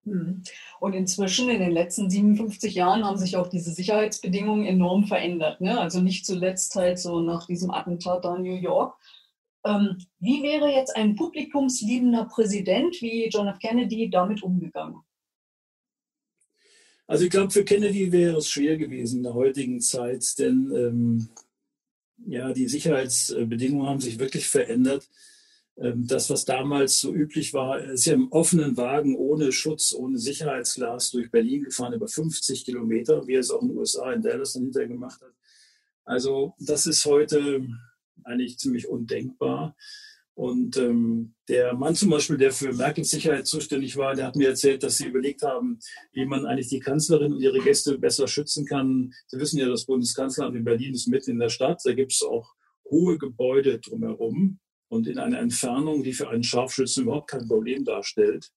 Hm. 0.05 0.43
Und 0.79 0.93
inzwischen, 0.93 1.49
in 1.49 1.59
den 1.59 1.71
letzten 1.71 2.09
57 2.09 2.75
Jahren, 2.75 3.05
haben 3.05 3.17
sich 3.17 3.37
auch 3.37 3.47
diese 3.47 3.71
Sicherheitsbedingungen 3.71 4.65
enorm 4.65 5.05
verändert. 5.05 5.61
Ne? 5.61 5.79
Also 5.79 6.01
nicht 6.01 6.25
zuletzt 6.25 6.75
halt 6.75 6.99
so 6.99 7.21
nach 7.21 7.47
diesem 7.47 7.71
Attentat 7.71 8.25
da 8.25 8.35
in 8.35 8.43
New 8.43 8.55
York 8.55 8.97
ähm, 9.65 9.97
wie 10.19 10.43
wäre 10.43 10.69
jetzt 10.69 10.95
ein 10.95 11.15
publikumsliebender 11.15 12.25
Präsident 12.25 13.01
wie 13.01 13.29
John 13.29 13.47
F. 13.47 13.59
Kennedy 13.59 14.09
damit 14.09 14.43
umgegangen? 14.43 15.01
Also 17.07 17.25
ich 17.25 17.31
glaube, 17.31 17.51
für 17.51 17.65
Kennedy 17.65 18.11
wäre 18.11 18.37
es 18.37 18.49
schwer 18.49 18.77
gewesen 18.77 19.17
in 19.17 19.23
der 19.23 19.33
heutigen 19.33 19.81
Zeit, 19.81 20.39
denn 20.39 20.71
ähm, 20.75 21.29
ja, 22.25 22.53
die 22.53 22.67
Sicherheitsbedingungen 22.67 23.87
haben 23.87 23.99
sich 23.99 24.19
wirklich 24.19 24.47
verändert. 24.47 25.09
Ähm, 25.77 26.07
das, 26.07 26.29
was 26.29 26.45
damals 26.45 26.99
so 26.99 27.13
üblich 27.13 27.53
war, 27.53 27.79
ist 27.79 28.05
ja 28.05 28.13
im 28.13 28.31
offenen 28.31 28.77
Wagen 28.77 29.15
ohne 29.15 29.51
Schutz, 29.51 29.93
ohne 29.93 30.17
Sicherheitsglas 30.17 31.11
durch 31.11 31.31
Berlin 31.31 31.63
gefahren, 31.63 31.93
über 31.93 32.07
50 32.07 32.63
Kilometer, 32.63 33.27
wie 33.27 33.35
er 33.35 33.39
es 33.39 33.51
auch 33.51 33.61
in 33.61 33.69
den 33.69 33.77
USA 33.77 34.13
in 34.13 34.21
Dallas 34.21 34.53
dann 34.53 34.63
hinterher 34.63 34.89
gemacht 34.89 35.21
hat. 35.21 35.33
Also 36.05 36.53
das 36.59 36.85
ist 36.85 37.05
heute 37.05 37.65
eigentlich 38.25 38.57
ziemlich 38.57 38.87
undenkbar. 38.87 39.75
Und 40.35 40.77
ähm, 40.77 41.35
der 41.47 41.75
Mann 41.75 41.93
zum 41.93 42.09
Beispiel, 42.09 42.37
der 42.37 42.51
für 42.51 42.73
Merkels 42.73 43.11
Sicherheit 43.11 43.45
zuständig 43.45 43.97
war, 43.97 44.15
der 44.15 44.25
hat 44.25 44.35
mir 44.35 44.49
erzählt, 44.49 44.81
dass 44.81 44.97
sie 44.97 45.07
überlegt 45.07 45.43
haben, 45.43 45.77
wie 46.11 46.25
man 46.25 46.47
eigentlich 46.47 46.69
die 46.69 46.79
Kanzlerin 46.79 47.33
und 47.33 47.41
ihre 47.41 47.59
Gäste 47.59 47.99
besser 47.99 48.27
schützen 48.27 48.65
kann. 48.65 49.13
Sie 49.27 49.39
wissen 49.39 49.59
ja, 49.59 49.67
das 49.67 49.85
Bundeskanzleramt 49.85 50.55
in 50.55 50.63
Berlin 50.63 50.95
ist 50.95 51.07
mitten 51.07 51.31
in 51.31 51.39
der 51.39 51.49
Stadt. 51.49 51.81
Da 51.83 51.93
gibt 51.93 52.13
es 52.13 52.23
auch 52.23 52.51
hohe 52.89 53.19
Gebäude 53.19 53.79
drumherum 53.79 54.59
und 54.87 55.07
in 55.07 55.19
einer 55.19 55.39
Entfernung, 55.39 56.03
die 56.03 56.13
für 56.13 56.29
einen 56.29 56.43
Scharfschützen 56.43 57.03
überhaupt 57.03 57.29
kein 57.29 57.47
Problem 57.47 57.85
darstellt. 57.85 58.51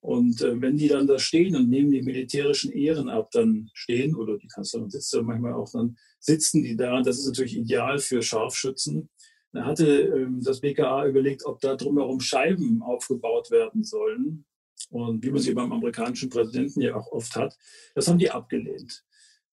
Und 0.00 0.40
äh, 0.42 0.60
wenn 0.60 0.76
die 0.76 0.88
dann 0.88 1.06
da 1.06 1.18
stehen 1.18 1.56
und 1.56 1.68
nehmen 1.68 1.90
die 1.90 2.02
militärischen 2.02 2.72
Ehren 2.72 3.08
ab, 3.08 3.30
dann 3.32 3.70
stehen, 3.74 4.14
oder 4.14 4.38
die 4.38 4.48
Kanzlerin 4.48 4.90
sitzt 4.90 5.12
ja 5.12 5.22
manchmal 5.22 5.52
auch, 5.52 5.70
dann 5.72 5.96
sitzen 6.20 6.62
die 6.62 6.76
da. 6.76 7.02
Das 7.02 7.18
ist 7.18 7.26
natürlich 7.26 7.56
ideal 7.56 7.98
für 7.98 8.22
Scharfschützen. 8.22 9.08
Da 9.52 9.64
hatte 9.64 9.86
ähm, 9.86 10.40
das 10.42 10.60
BKA 10.60 11.06
überlegt, 11.06 11.44
ob 11.44 11.60
da 11.60 11.74
drumherum 11.74 12.20
Scheiben 12.20 12.82
aufgebaut 12.82 13.50
werden 13.50 13.82
sollen. 13.82 14.44
Und 14.90 15.24
wie 15.24 15.30
man 15.30 15.40
sie 15.40 15.54
beim 15.54 15.72
amerikanischen 15.72 16.30
Präsidenten 16.30 16.80
ja 16.80 16.96
auch 16.96 17.10
oft 17.12 17.34
hat, 17.36 17.56
das 17.94 18.08
haben 18.08 18.18
die 18.18 18.30
abgelehnt. 18.30 19.04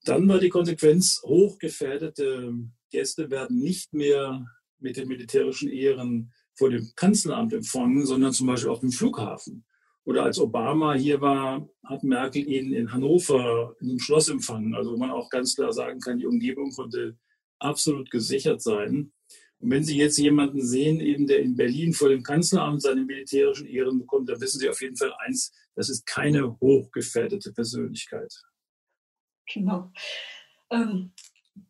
Dann 0.06 0.28
war 0.28 0.40
die 0.40 0.50
Konsequenz, 0.50 1.22
hochgefährdete 1.26 2.54
Gäste 2.92 3.30
werden 3.30 3.60
nicht 3.60 3.94
mehr 3.94 4.46
mit 4.80 4.98
den 4.98 5.08
militärischen 5.08 5.70
Ehren 5.70 6.32
vor 6.56 6.70
dem 6.70 6.92
Kanzleramt 6.96 7.54
empfangen, 7.54 8.06
sondern 8.06 8.34
zum 8.34 8.48
Beispiel 8.48 8.70
auf 8.70 8.80
dem 8.80 8.92
Flughafen. 8.92 9.66
Oder 10.08 10.24
als 10.24 10.40
Obama 10.40 10.94
hier 10.94 11.20
war, 11.20 11.68
hat 11.84 12.02
Merkel 12.02 12.48
ihn 12.48 12.72
in 12.72 12.94
Hannover 12.94 13.76
in 13.82 13.90
einem 13.90 14.00
Schloss 14.00 14.30
empfangen. 14.30 14.74
Also 14.74 14.94
wo 14.94 14.98
man 14.98 15.12
auch 15.12 15.30
ganz 15.30 15.54
klar 15.54 15.74
sagen 15.74 16.00
kann, 16.00 16.18
die 16.18 16.26
Umgebung 16.26 16.72
konnte 16.72 17.18
absolut 17.60 18.10
gesichert 18.10 18.62
sein. 18.62 19.12
Und 19.60 19.70
wenn 19.70 19.84
Sie 19.84 19.98
jetzt 19.98 20.18
jemanden 20.18 20.66
sehen, 20.66 21.02
eben 21.02 21.28
der 21.28 21.40
in 21.40 21.58
Berlin 21.58 21.92
vor 21.92 22.08
dem 22.08 22.24
Kanzleramt 22.24 22.82
seine 22.82 23.04
militärischen 23.04 23.68
Ehren 23.68 24.00
bekommt, 24.00 24.30
dann 24.30 24.40
wissen 24.40 24.60
Sie 24.60 24.70
auf 24.70 24.82
jeden 24.82 24.96
Fall 24.96 25.14
eins, 25.26 25.52
das 25.76 25.90
ist 25.90 26.06
keine 26.06 26.58
hochgefährdete 26.62 27.52
Persönlichkeit. 27.52 28.34
Genau. 29.54 29.92
Ähm, 30.72 31.12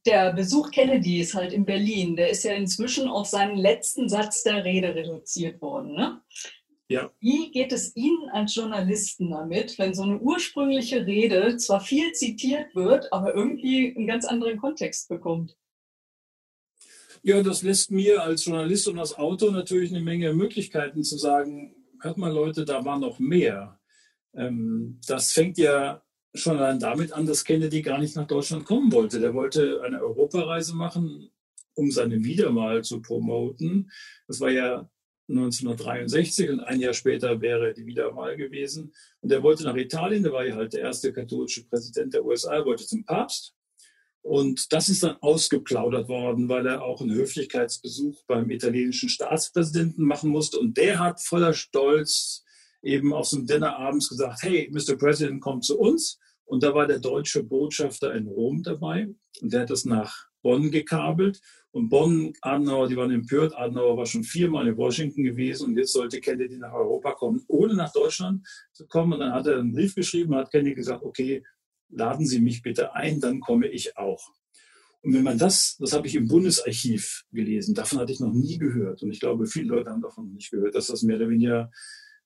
der 0.05 0.33
Besuch 0.33 0.69
Kennedys 0.69 1.33
halt 1.33 1.53
in 1.53 1.65
Berlin, 1.65 2.15
der 2.15 2.29
ist 2.29 2.43
ja 2.43 2.53
inzwischen 2.53 3.07
auf 3.07 3.25
seinen 3.25 3.57
letzten 3.57 4.09
Satz 4.09 4.43
der 4.43 4.63
Rede 4.63 4.93
reduziert 4.93 5.59
worden. 5.59 5.95
Ne? 5.95 6.21
Ja. 6.89 7.11
Wie 7.19 7.51
geht 7.51 7.73
es 7.73 7.95
Ihnen 7.95 8.29
als 8.31 8.55
Journalisten 8.55 9.29
damit, 9.29 9.77
wenn 9.77 9.93
so 9.93 10.03
eine 10.03 10.19
ursprüngliche 10.19 11.05
Rede 11.05 11.57
zwar 11.57 11.81
viel 11.81 12.13
zitiert 12.13 12.73
wird, 12.75 13.11
aber 13.11 13.35
irgendwie 13.35 13.93
einen 13.95 14.07
ganz 14.07 14.25
anderen 14.25 14.57
Kontext 14.57 15.09
bekommt? 15.09 15.57
Ja, 17.23 17.43
das 17.43 17.61
lässt 17.61 17.91
mir 17.91 18.23
als 18.23 18.45
Journalist 18.45 18.87
und 18.87 18.99
als 18.99 19.17
Autor 19.17 19.51
natürlich 19.51 19.91
eine 19.91 20.03
Menge 20.03 20.33
Möglichkeiten 20.33 21.03
zu 21.03 21.17
sagen, 21.17 21.75
hört 22.01 22.17
mal 22.17 22.31
Leute, 22.31 22.63
da 22.63 22.85
war 22.85 22.97
noch 22.97 23.19
mehr. 23.19 23.79
Ähm, 24.33 25.01
das 25.07 25.33
fängt 25.33 25.57
ja 25.57 26.01
schon 26.33 26.57
allein 26.57 26.79
damit 26.79 27.11
an, 27.11 27.25
dass 27.25 27.43
Kennedy 27.43 27.81
gar 27.81 27.97
nicht 27.97 28.15
nach 28.15 28.27
Deutschland 28.27 28.63
kommen 28.63 28.93
wollte. 28.93 29.19
Der 29.19 29.33
wollte 29.33 29.81
eine 29.83 30.01
Europareise 30.01 30.73
machen, 30.75 31.29
um 31.73 31.91
seine 31.91 32.23
Wiederwahl 32.23 32.83
zu 32.83 33.01
promoten. 33.01 33.91
Das 34.27 34.39
war 34.39 34.51
ja 34.51 34.89
1963 35.29 36.49
und 36.49 36.59
ein 36.61 36.79
Jahr 36.79 36.93
später 36.93 37.41
wäre 37.41 37.73
die 37.73 37.85
Wiederwahl 37.85 38.37
gewesen. 38.37 38.93
Und 39.21 39.31
er 39.31 39.43
wollte 39.43 39.63
nach 39.63 39.75
Italien, 39.75 40.23
der 40.23 40.31
war 40.31 40.45
ja 40.45 40.55
halt 40.55 40.73
der 40.73 40.81
erste 40.81 41.11
katholische 41.11 41.65
Präsident 41.67 42.13
der 42.13 42.25
USA, 42.25 42.63
wollte 42.63 42.85
zum 42.85 43.03
Papst. 43.05 43.53
Und 44.21 44.73
das 44.73 44.89
ist 44.89 45.03
dann 45.03 45.17
ausgeplaudert 45.21 46.09
worden, 46.09 46.49
weil 46.49 46.65
er 46.65 46.83
auch 46.83 47.01
einen 47.01 47.13
Höflichkeitsbesuch 47.13 48.23
beim 48.27 48.49
italienischen 48.49 49.09
Staatspräsidenten 49.09 50.03
machen 50.03 50.31
musste. 50.31 50.59
Und 50.59 50.77
der 50.77 50.99
hat 50.99 51.21
voller 51.21 51.53
Stolz 51.53 52.43
eben 52.81 53.13
auf 53.13 53.27
so 53.27 53.37
einem 53.37 53.47
Dinner 53.47 53.77
abends 53.77 54.09
gesagt, 54.09 54.43
hey, 54.43 54.69
Mr. 54.71 54.97
President, 54.97 55.41
kommt 55.41 55.65
zu 55.65 55.79
uns. 55.79 56.19
Und 56.45 56.63
da 56.63 56.73
war 56.73 56.87
der 56.87 56.99
deutsche 56.99 57.43
Botschafter 57.43 58.13
in 58.15 58.27
Rom 58.27 58.63
dabei 58.63 59.09
und 59.41 59.53
der 59.53 59.61
hat 59.61 59.69
das 59.69 59.85
nach 59.85 60.27
Bonn 60.41 60.71
gekabelt. 60.71 61.41
Und 61.77 61.89
Bonn, 61.89 62.33
Adenauer, 62.41 62.87
die 62.87 62.97
waren 62.97 63.11
empört. 63.11 63.55
Adenauer 63.55 63.97
war 63.97 64.07
schon 64.07 64.23
viermal 64.23 64.67
in 64.67 64.77
Washington 64.77 65.21
gewesen 65.21 65.67
und 65.67 65.77
jetzt 65.77 65.93
sollte 65.93 66.19
Kennedy 66.19 66.57
nach 66.57 66.73
Europa 66.73 67.11
kommen, 67.11 67.43
ohne 67.47 67.75
nach 67.75 67.93
Deutschland 67.93 68.47
zu 68.73 68.87
kommen. 68.87 69.13
Und 69.13 69.19
dann 69.19 69.31
hat 69.31 69.45
er 69.45 69.59
einen 69.59 69.73
Brief 69.73 69.93
geschrieben, 69.93 70.33
hat 70.33 70.49
Kennedy 70.49 70.73
gesagt, 70.73 71.03
okay, 71.03 71.43
laden 71.89 72.25
Sie 72.25 72.41
mich 72.41 72.63
bitte 72.63 72.95
ein, 72.95 73.19
dann 73.19 73.41
komme 73.41 73.67
ich 73.67 73.95
auch. 73.95 74.33
Und 75.03 75.13
wenn 75.13 75.21
man 75.21 75.37
das, 75.37 75.77
das 75.77 75.93
habe 75.93 76.07
ich 76.07 76.15
im 76.15 76.27
Bundesarchiv 76.27 77.25
gelesen, 77.31 77.75
davon 77.75 77.99
hatte 77.99 78.11
ich 78.11 78.21
noch 78.21 78.33
nie 78.33 78.57
gehört. 78.57 79.03
Und 79.03 79.11
ich 79.11 79.19
glaube, 79.19 79.45
viele 79.45 79.67
Leute 79.67 79.91
haben 79.91 80.01
davon 80.01 80.33
nicht 80.33 80.49
gehört, 80.49 80.73
dass 80.73 80.87
das 80.87 81.03
mehr 81.03 81.17
oder 81.17 81.29
weniger 81.29 81.69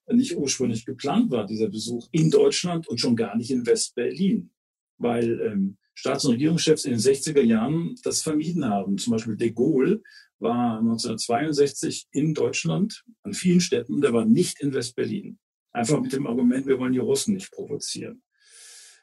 nicht 0.07 0.37
ursprünglich 0.37 0.85
geplant 0.85 1.29
war, 1.29 1.45
dieser 1.45 1.67
Besuch 1.67 2.07
in 2.13 2.31
Deutschland 2.31 2.87
und 2.87 3.01
schon 3.01 3.17
gar 3.17 3.35
nicht 3.35 3.51
in 3.51 3.65
West-Berlin, 3.65 4.49
weil 4.97 5.41
ähm, 5.41 5.77
Staats- 6.01 6.25
und 6.25 6.31
Regierungschefs 6.31 6.85
in 6.85 6.93
den 6.93 6.99
60er 6.99 7.43
Jahren 7.43 7.95
das 8.03 8.23
vermieden 8.23 8.65
haben. 8.65 8.97
Zum 8.97 9.11
Beispiel 9.11 9.35
de 9.35 9.51
Gaulle 9.51 10.01
war 10.39 10.79
1962 10.79 12.07
in 12.11 12.33
Deutschland 12.33 13.03
an 13.21 13.33
vielen 13.33 13.61
Städten, 13.61 14.01
der 14.01 14.11
war 14.11 14.25
nicht 14.25 14.59
in 14.61 14.73
West-Berlin. 14.73 15.37
Einfach 15.71 16.01
mit 16.01 16.11
dem 16.11 16.25
Argument, 16.25 16.65
wir 16.65 16.79
wollen 16.79 16.93
die 16.93 16.97
Russen 16.97 17.35
nicht 17.35 17.51
provozieren. 17.51 18.23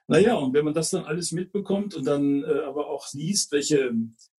Naja, 0.08 0.34
und 0.34 0.52
wenn 0.54 0.64
man 0.64 0.74
das 0.74 0.90
dann 0.90 1.04
alles 1.04 1.30
mitbekommt 1.30 1.94
und 1.94 2.04
dann 2.04 2.42
äh, 2.42 2.62
aber 2.66 2.88
auch 2.88 3.06
liest, 3.12 3.52
welche 3.52 3.94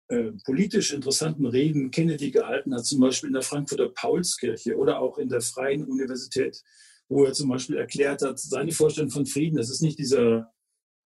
äh, 0.09 0.33
politisch 0.45 0.93
interessanten 0.93 1.47
Reden 1.47 1.93
Kennedy 1.93 2.33
gehalten 2.33 2.75
hat, 2.75 2.87
zum 2.87 2.99
Beispiel 2.99 3.29
in 3.29 3.35
der 3.35 3.43
Frankfurter 3.43 3.89
Paulskirche 3.91 4.77
oder 4.77 4.99
auch 4.99 5.19
in 5.19 5.29
der 5.29 5.43
Freien 5.43 5.85
Universität, 5.85 6.61
wo 7.09 7.25
er 7.25 7.35
zum 7.35 7.51
Beispiel 7.51 7.77
erklärt 7.77 8.23
hat, 8.23 8.41
seine 8.41 8.73
Vorstellung 8.73 9.13
von 9.13 9.27
Frieden, 9.27 9.59
das 9.59 9.71
ist 9.71 9.81
nicht 9.81 10.01
dieser 10.01 10.53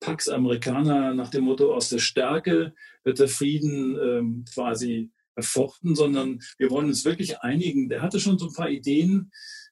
Pax 0.02 0.28
Amerikaner 0.28 1.14
nach 1.14 1.30
dem 1.30 1.44
Motto, 1.44 1.75
aus 1.75 1.88
der 1.88 1.99
Stärke 1.99 2.75
wird 3.04 3.21
der 3.21 3.28
Frieden 3.28 3.97
ähm, 3.97 4.44
quasi 4.52 5.11
erfochten, 5.35 5.94
sondern 5.94 6.40
wir 6.59 6.71
wollen 6.71 6.88
uns 6.88 7.04
wirklich 7.04 7.38
einigen. 7.40 7.88
Der 7.88 8.02
hatte 8.02 8.21
schon 8.21 8.38
so 8.38 8.49
ein 8.49 8.52
paar 8.52 8.68
Ideen, 8.68 9.30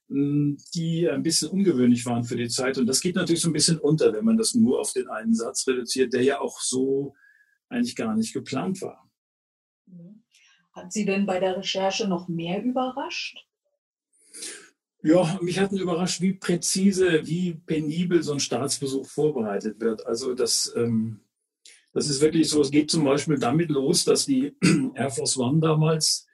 hm, 0.08 0.56
die 0.74 1.08
ein 1.08 1.22
bisschen 1.22 1.50
ungewöhnlich 1.50 2.06
waren 2.06 2.24
für 2.24 2.36
die 2.36 2.48
Zeit. 2.48 2.78
Und 2.78 2.86
das 2.86 3.00
geht 3.00 3.16
natürlich 3.16 3.42
so 3.42 3.50
ein 3.50 3.52
bisschen 3.52 3.78
unter, 3.78 4.12
wenn 4.12 4.24
man 4.24 4.36
das 4.36 4.54
nur 4.54 4.80
auf 4.80 4.92
den 4.92 5.08
einen 5.08 5.34
Satz 5.34 5.66
reduziert, 5.66 6.12
der 6.12 6.22
ja 6.22 6.40
auch 6.40 6.60
so 6.60 7.14
eigentlich 7.68 7.96
gar 7.96 8.16
nicht 8.16 8.32
geplant 8.32 8.80
war. 8.82 9.10
Hat 10.72 10.92
Sie 10.92 11.04
denn 11.04 11.26
bei 11.26 11.40
der 11.40 11.56
Recherche 11.56 12.06
noch 12.06 12.28
mehr 12.28 12.62
überrascht? 12.62 13.44
Ja, 15.02 15.38
mich 15.40 15.58
hat 15.58 15.72
überrascht, 15.72 16.20
wie 16.20 16.34
präzise, 16.34 17.26
wie 17.26 17.54
penibel 17.54 18.22
so 18.22 18.32
ein 18.32 18.40
Staatsbesuch 18.40 19.06
vorbereitet 19.06 19.80
wird. 19.80 20.06
Also 20.06 20.34
das, 20.34 20.72
ähm, 20.76 21.20
das 21.92 22.10
ist 22.10 22.20
wirklich 22.20 22.48
so, 22.50 22.60
es 22.60 22.70
geht 22.70 22.90
zum 22.90 23.04
Beispiel 23.04 23.38
damit 23.38 23.70
los, 23.70 24.04
dass 24.04 24.26
die 24.26 24.54
Air 24.94 25.10
Force 25.10 25.38
One 25.38 25.60
damals, 25.60 26.26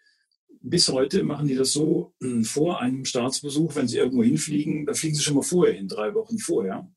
bis 0.61 0.89
heute 0.89 1.23
machen 1.23 1.47
die 1.47 1.55
das 1.55 1.73
so, 1.73 2.15
äh, 2.21 2.43
vor 2.43 2.81
einem 2.81 3.05
Staatsbesuch, 3.05 3.77
wenn 3.77 3.87
sie 3.87 3.99
irgendwo 3.99 4.25
hinfliegen, 4.25 4.85
da 4.85 4.95
fliegen 4.95 5.15
sie 5.15 5.23
schon 5.23 5.37
mal 5.37 5.43
vorher 5.43 5.75
hin, 5.75 5.87
drei 5.87 6.13
Wochen 6.15 6.39
vorher, 6.39 6.91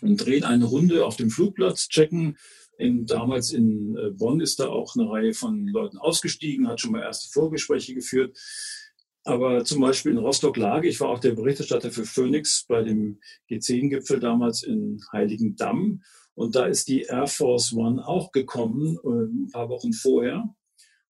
und 0.00 0.16
drehen 0.16 0.44
eine 0.44 0.64
Runde 0.64 1.06
auf 1.06 1.16
dem 1.16 1.30
Flugplatz, 1.30 1.88
checken, 1.88 2.36
in, 2.78 3.06
damals 3.06 3.52
in 3.52 3.96
äh, 3.96 4.10
Bonn 4.10 4.40
ist 4.40 4.60
da 4.60 4.68
auch 4.68 4.94
eine 4.94 5.10
Reihe 5.10 5.34
von 5.34 5.66
Leuten 5.66 5.98
ausgestiegen, 5.98 6.68
hat 6.68 6.80
schon 6.80 6.92
mal 6.92 7.02
erste 7.02 7.28
Vorgespräche 7.28 7.94
geführt. 7.94 8.38
Aber 9.28 9.62
zum 9.62 9.82
Beispiel 9.82 10.12
in 10.12 10.18
Rostock-Lage, 10.18 10.88
ich 10.88 11.00
war 11.00 11.10
auch 11.10 11.18
der 11.18 11.32
Berichterstatter 11.32 11.90
für 11.90 12.06
Phoenix 12.06 12.64
bei 12.66 12.82
dem 12.82 13.20
G10-Gipfel 13.50 14.20
damals 14.20 14.62
in 14.62 15.02
Heiligendamm. 15.12 16.00
Und 16.32 16.54
da 16.54 16.64
ist 16.64 16.88
die 16.88 17.02
Air 17.02 17.26
Force 17.26 17.74
One 17.74 18.08
auch 18.08 18.32
gekommen, 18.32 18.96
äh, 19.04 19.08
ein 19.08 19.50
paar 19.52 19.68
Wochen 19.68 19.92
vorher. 19.92 20.48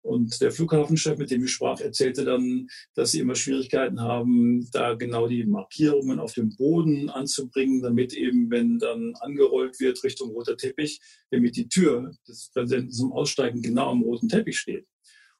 Und 0.02 0.40
der 0.40 0.50
Flughafenchef, 0.50 1.16
mit 1.16 1.30
dem 1.30 1.44
ich 1.44 1.52
sprach, 1.52 1.78
erzählte 1.78 2.24
dann, 2.24 2.66
dass 2.96 3.12
sie 3.12 3.20
immer 3.20 3.36
Schwierigkeiten 3.36 4.00
haben, 4.00 4.68
da 4.72 4.94
genau 4.94 5.28
die 5.28 5.44
Markierungen 5.44 6.18
auf 6.18 6.32
dem 6.32 6.56
Boden 6.56 7.10
anzubringen, 7.10 7.82
damit 7.82 8.14
eben, 8.14 8.50
wenn 8.50 8.80
dann 8.80 9.14
angerollt 9.20 9.78
wird 9.78 10.02
Richtung 10.02 10.30
roter 10.30 10.56
Teppich, 10.56 11.00
damit 11.30 11.54
die 11.54 11.68
Tür 11.68 12.10
des 12.26 12.50
Präsidenten 12.52 12.90
zum 12.90 13.12
Aussteigen 13.12 13.62
genau 13.62 13.92
am 13.92 14.02
roten 14.02 14.28
Teppich 14.28 14.58
steht. 14.58 14.88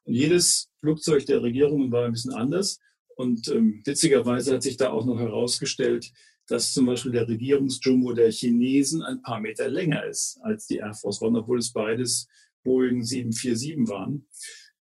Und 0.09 0.15
jedes 0.15 0.71
Flugzeug 0.79 1.27
der 1.27 1.43
Regierungen 1.43 1.91
war 1.91 2.05
ein 2.05 2.13
bisschen 2.13 2.33
anders. 2.33 2.79
Und 3.15 3.47
ähm, 3.49 3.83
witzigerweise 3.85 4.55
hat 4.55 4.63
sich 4.63 4.75
da 4.75 4.89
auch 4.89 5.05
noch 5.05 5.19
herausgestellt, 5.19 6.11
dass 6.47 6.73
zum 6.73 6.87
Beispiel 6.87 7.11
der 7.11 7.27
Regierungsjumbo 7.27 8.13
der 8.13 8.31
Chinesen 8.31 9.03
ein 9.03 9.21
paar 9.21 9.39
Meter 9.39 9.69
länger 9.69 10.03
ist 10.05 10.39
als 10.41 10.65
die 10.65 10.77
Air 10.77 10.95
Force 10.95 11.21
One, 11.21 11.37
obwohl 11.37 11.59
es 11.59 11.71
beides 11.71 12.27
Boeing 12.63 13.03
747 13.03 13.87
waren. 13.87 14.25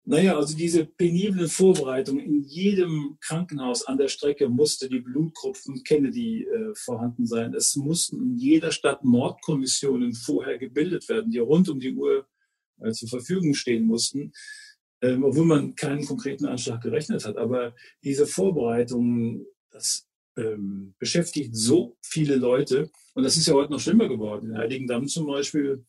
Naja, 0.05 0.37
also 0.37 0.55
diese 0.55 0.85
peniblen 0.85 1.49
Vorbereitungen 1.49 2.25
in 2.25 2.43
jedem 2.43 3.17
Krankenhaus 3.19 3.85
an 3.85 3.97
der 3.97 4.07
Strecke 4.07 4.47
musste 4.47 4.87
die 4.87 5.01
Blutgruppe 5.01 5.59
von 5.59 5.83
Kennedy 5.83 6.45
äh, 6.45 6.73
vorhanden 6.73 7.27
sein. 7.27 7.53
Es 7.53 7.75
mussten 7.75 8.21
in 8.21 8.37
jeder 8.37 8.71
Stadt 8.71 9.03
Mordkommissionen 9.03 10.13
vorher 10.13 10.57
gebildet 10.57 11.09
werden, 11.09 11.31
die 11.31 11.39
rund 11.39 11.67
um 11.67 11.81
die 11.81 11.93
Uhr 11.93 12.25
äh, 12.79 12.91
zur 12.91 13.09
Verfügung 13.09 13.53
stehen 13.55 13.85
mussten, 13.85 14.31
ähm, 15.01 15.23
obwohl 15.23 15.45
man 15.45 15.75
keinen 15.75 16.05
konkreten 16.05 16.45
Anschlag 16.45 16.81
gerechnet 16.81 17.25
hat. 17.25 17.37
Aber 17.37 17.75
diese 18.03 18.27
Vorbereitungen, 18.27 19.45
das 19.71 20.07
ähm, 20.37 20.95
beschäftigt 20.99 21.55
so 21.55 21.97
viele 22.01 22.35
Leute. 22.35 22.89
Und 23.13 23.23
das 23.23 23.37
ist 23.37 23.47
ja 23.47 23.53
heute 23.53 23.71
noch 23.71 23.79
schlimmer 23.79 24.07
geworden. 24.07 24.51
In 24.51 24.57
Heiligendamm 24.57 25.07
zum 25.07 25.27
Beispiel 25.27 25.85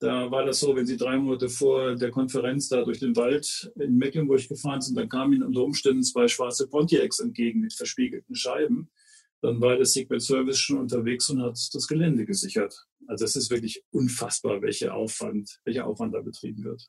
da 0.00 0.30
war 0.30 0.44
das 0.44 0.60
so, 0.60 0.76
wenn 0.76 0.86
Sie 0.86 0.96
drei 0.96 1.16
Monate 1.16 1.48
vor 1.48 1.96
der 1.96 2.10
Konferenz 2.10 2.68
da 2.68 2.84
durch 2.84 3.00
den 3.00 3.16
Wald 3.16 3.72
in 3.80 3.96
Mecklenburg 3.96 4.48
gefahren 4.48 4.80
sind, 4.80 4.96
dann 4.96 5.08
kamen 5.08 5.32
Ihnen 5.32 5.42
unter 5.42 5.64
Umständen 5.64 6.04
zwei 6.04 6.28
schwarze 6.28 6.68
Pontiacs 6.68 7.18
entgegen 7.18 7.60
mit 7.60 7.74
verspiegelten 7.74 8.34
Scheiben. 8.36 8.90
Dann 9.40 9.60
war 9.60 9.76
der 9.76 9.86
Secret 9.86 10.22
Service 10.22 10.58
schon 10.58 10.78
unterwegs 10.78 11.28
und 11.30 11.42
hat 11.42 11.58
das 11.72 11.86
Gelände 11.88 12.26
gesichert. 12.26 12.86
Also 13.08 13.24
es 13.24 13.34
ist 13.34 13.50
wirklich 13.50 13.82
unfassbar, 13.90 14.62
welcher 14.62 14.94
Aufwand, 14.94 15.60
welcher 15.64 15.86
Aufwand 15.86 16.14
da 16.14 16.20
betrieben 16.20 16.62
wird. 16.62 16.88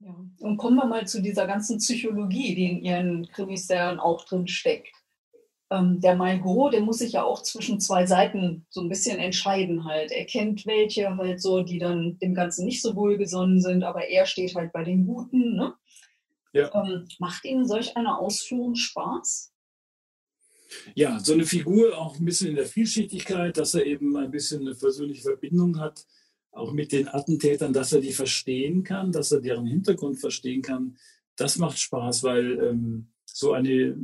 Ja. 0.00 0.14
Und 0.40 0.56
kommen 0.58 0.76
wir 0.76 0.86
mal 0.86 1.06
zu 1.06 1.20
dieser 1.20 1.46
ganzen 1.46 1.78
Psychologie, 1.78 2.54
die 2.54 2.70
in 2.70 2.84
Ihren 2.84 3.28
Krimis 3.28 3.68
auch 3.70 4.24
drin 4.24 4.46
steckt. 4.46 4.94
ähm, 5.70 6.00
der 6.00 6.16
Malgo, 6.16 6.70
der 6.70 6.80
muss 6.80 6.98
sich 6.98 7.12
ja 7.12 7.24
auch 7.24 7.42
zwischen 7.42 7.80
zwei 7.80 8.06
Seiten 8.06 8.66
so 8.70 8.80
ein 8.80 8.88
bisschen 8.88 9.18
entscheiden 9.18 9.84
halt. 9.84 10.10
Er 10.12 10.24
kennt 10.24 10.64
welche 10.66 11.14
halt 11.16 11.42
so, 11.42 11.62
die 11.62 11.78
dann 11.78 12.18
dem 12.20 12.34
Ganzen 12.34 12.64
nicht 12.64 12.80
so 12.80 12.96
wohlgesonnen 12.96 13.60
sind, 13.60 13.82
aber 13.84 14.08
er 14.08 14.26
steht 14.26 14.54
halt 14.54 14.72
bei 14.72 14.84
den 14.84 15.06
Guten. 15.06 15.56
Ne? 15.56 15.74
Ja. 16.52 16.74
Ähm, 16.74 17.06
macht 17.18 17.44
Ihnen 17.44 17.66
solch 17.66 17.96
eine 17.96 18.18
Ausführung 18.18 18.74
Spaß? 18.74 19.52
Ja, 20.94 21.18
so 21.18 21.32
eine 21.32 21.44
Figur 21.44 21.96
auch 21.96 22.18
ein 22.18 22.24
bisschen 22.24 22.50
in 22.50 22.56
der 22.56 22.66
Vielschichtigkeit, 22.66 23.56
dass 23.56 23.74
er 23.74 23.86
eben 23.86 24.16
ein 24.16 24.30
bisschen 24.30 24.60
eine 24.62 24.74
persönliche 24.74 25.22
Verbindung 25.22 25.78
hat, 25.78 26.04
auch 26.52 26.72
mit 26.72 26.92
den 26.92 27.08
Attentätern, 27.08 27.72
dass 27.72 27.92
er 27.92 28.00
die 28.00 28.12
verstehen 28.12 28.82
kann, 28.82 29.12
dass 29.12 29.32
er 29.32 29.40
deren 29.40 29.66
Hintergrund 29.66 30.18
verstehen 30.18 30.62
kann. 30.62 30.96
Das 31.36 31.58
macht 31.58 31.78
Spaß, 31.78 32.22
weil 32.24 32.58
ähm, 32.60 33.12
so 33.24 33.52
eine 33.52 33.96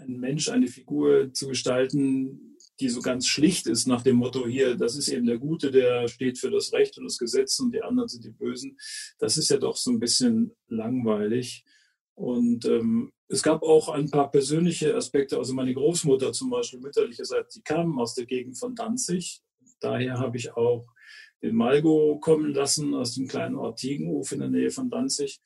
einen 0.00 0.20
Mensch, 0.20 0.48
eine 0.48 0.66
Figur 0.66 1.32
zu 1.32 1.48
gestalten, 1.48 2.56
die 2.80 2.88
so 2.88 3.00
ganz 3.00 3.26
schlicht 3.26 3.66
ist 3.66 3.86
nach 3.86 4.02
dem 4.02 4.16
Motto 4.16 4.46
hier, 4.46 4.74
das 4.74 4.96
ist 4.96 5.08
eben 5.08 5.26
der 5.26 5.38
Gute, 5.38 5.70
der 5.70 6.08
steht 6.08 6.38
für 6.38 6.50
das 6.50 6.72
Recht 6.72 6.96
und 6.98 7.04
das 7.04 7.18
Gesetz 7.18 7.58
und 7.60 7.72
die 7.74 7.82
anderen 7.82 8.08
sind 8.08 8.24
die 8.24 8.30
Bösen. 8.30 8.78
Das 9.18 9.36
ist 9.36 9.50
ja 9.50 9.58
doch 9.58 9.76
so 9.76 9.90
ein 9.90 10.00
bisschen 10.00 10.56
langweilig. 10.68 11.64
Und 12.14 12.64
ähm, 12.64 13.12
es 13.28 13.42
gab 13.42 13.62
auch 13.62 13.88
ein 13.88 14.10
paar 14.10 14.30
persönliche 14.30 14.94
Aspekte. 14.94 15.38
Also 15.38 15.54
meine 15.54 15.74
Großmutter 15.74 16.32
zum 16.32 16.50
Beispiel 16.50 16.80
mütterlicherseits, 16.80 17.54
die 17.54 17.62
kam 17.62 17.98
aus 17.98 18.14
der 18.14 18.26
Gegend 18.26 18.58
von 18.58 18.74
Danzig. 18.74 19.42
Daher 19.80 20.18
habe 20.18 20.36
ich 20.36 20.54
auch 20.54 20.86
den 21.42 21.54
Malgo 21.54 22.18
kommen 22.20 22.52
lassen 22.52 22.94
aus 22.94 23.14
dem 23.14 23.26
kleinen 23.26 23.56
Ort 23.56 23.78
Tegenhof 23.78 24.32
in 24.32 24.40
der 24.40 24.48
Nähe 24.48 24.70
von 24.70 24.90
Danzig. 24.90 25.40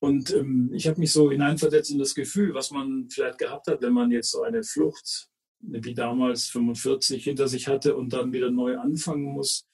Und 0.00 0.32
ähm, 0.32 0.70
ich 0.74 0.86
habe 0.86 1.00
mich 1.00 1.12
so 1.12 1.30
hineinversetzt 1.30 1.90
in 1.90 1.98
das 1.98 2.14
Gefühl, 2.14 2.54
was 2.54 2.70
man 2.70 3.08
vielleicht 3.10 3.38
gehabt 3.38 3.66
hat, 3.68 3.80
wenn 3.80 3.92
man 3.92 4.10
jetzt 4.10 4.30
so 4.30 4.42
eine 4.42 4.62
Flucht 4.62 5.28
wie 5.66 5.94
damals 5.94 6.48
45 6.48 7.24
hinter 7.24 7.48
sich 7.48 7.68
hatte 7.68 7.96
und 7.96 8.12
dann 8.12 8.32
wieder 8.32 8.50
neu 8.50 8.76
anfangen 8.76 9.24
muss. 9.24 9.66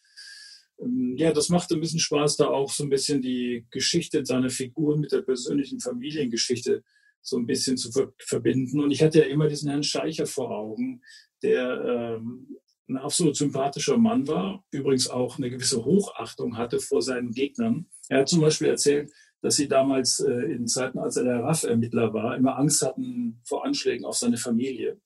Ähm, 0.80 1.14
ja, 1.16 1.33
das 1.33 1.49
macht 1.49 1.73
ein 1.73 1.80
bisschen 1.80 1.99
Spaß, 1.99 2.37
da 2.37 2.47
auch 2.47 2.71
so 2.71 2.85
ein 2.85 2.90
bisschen 2.90 3.23
die 3.23 3.66
Geschichte 3.71 4.25
seiner 4.25 4.50
Figur 4.50 4.97
mit 4.97 5.12
der 5.12 5.23
persönlichen 5.23 5.80
Familiengeschichte 5.80 6.85
so 7.23 7.37
ein 7.37 7.47
bisschen 7.47 7.76
zu 7.76 7.90
ver 7.92 8.12
verbinden. 8.19 8.80
Und 8.80 8.90
ich 8.90 9.02
hatte 9.02 9.19
ja 9.19 9.26
immer 9.26 9.49
diesen 9.49 9.69
Herrn 9.69 9.83
Scheicher 9.83 10.26
vor 10.26 10.50
Augen, 10.50 11.02
der 11.42 12.19
ähm, 12.19 12.57
ein 12.90 12.99
absolut 12.99 13.37
sympathischer 13.37 13.97
Mann 13.97 14.26
war, 14.28 14.64
übrigens 14.70 15.09
auch 15.09 15.38
eine 15.38 15.50
gewisse 15.50 15.85
Hochachtung 15.85 16.56
hatte 16.56 16.80
vor 16.80 17.02
seinen 17.02 17.32
Gegnern. 17.32 17.87
Er 18.09 18.20
hat 18.20 18.28
zum 18.28 18.40
Beispiel 18.40 18.68
erzählt, 18.68 19.11
dass 19.42 19.56
sie 19.56 19.68
damals 19.68 20.20
äh, 20.20 20.32
in 20.32 20.66
Zeiten, 20.66 20.99
als 20.99 21.16
er 21.16 21.25
der 21.25 21.40
RAF-Ermittler 21.40 22.12
war, 22.12 22.37
immer 22.37 22.59
Angst 22.59 22.82
hatten 22.82 23.40
vor 23.44 23.64
Anschlägen 23.64 24.04
auf 24.04 24.16
seine 24.16 24.37
Familie. 24.37 25.00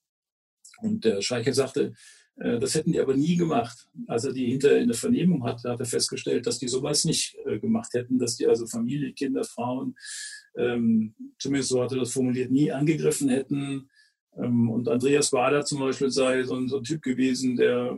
Und 0.81 1.05
der 1.05 1.21
Scheicher 1.21 1.53
sagte, 1.53 1.93
äh, 2.37 2.59
das 2.59 2.75
hätten 2.75 2.91
die 2.91 2.99
aber 2.99 3.15
nie 3.15 3.37
gemacht. 3.37 3.87
Als 4.07 4.25
er 4.25 4.33
die 4.33 4.47
hinter 4.47 4.77
in 4.77 4.87
der 4.87 4.97
Vernehmung 4.97 5.43
hatte, 5.45 5.69
hat 5.69 5.79
er 5.79 5.85
festgestellt, 5.85 6.47
dass 6.47 6.59
die 6.59 6.67
sowas 6.67 7.05
nicht 7.05 7.37
äh, 7.45 7.59
gemacht 7.59 7.93
hätten, 7.93 8.19
dass 8.19 8.35
die 8.35 8.47
also 8.47 8.67
Familie, 8.67 9.13
Kinder, 9.13 9.43
Frauen, 9.43 9.95
ähm, 10.57 11.15
zumindest 11.39 11.69
so 11.69 11.81
hat 11.81 11.91
er 11.91 11.99
das 11.99 12.11
formuliert, 12.11 12.51
nie 12.51 12.71
angegriffen 12.71 13.29
hätten. 13.29 13.89
Ähm, 14.37 14.69
und 14.69 14.87
Andreas 14.89 15.31
Bader 15.31 15.65
zum 15.65 15.79
Beispiel 15.79 16.09
sei 16.09 16.43
so 16.43 16.55
ein, 16.55 16.67
so 16.67 16.77
ein 16.77 16.83
Typ 16.83 17.01
gewesen, 17.01 17.55
der 17.55 17.97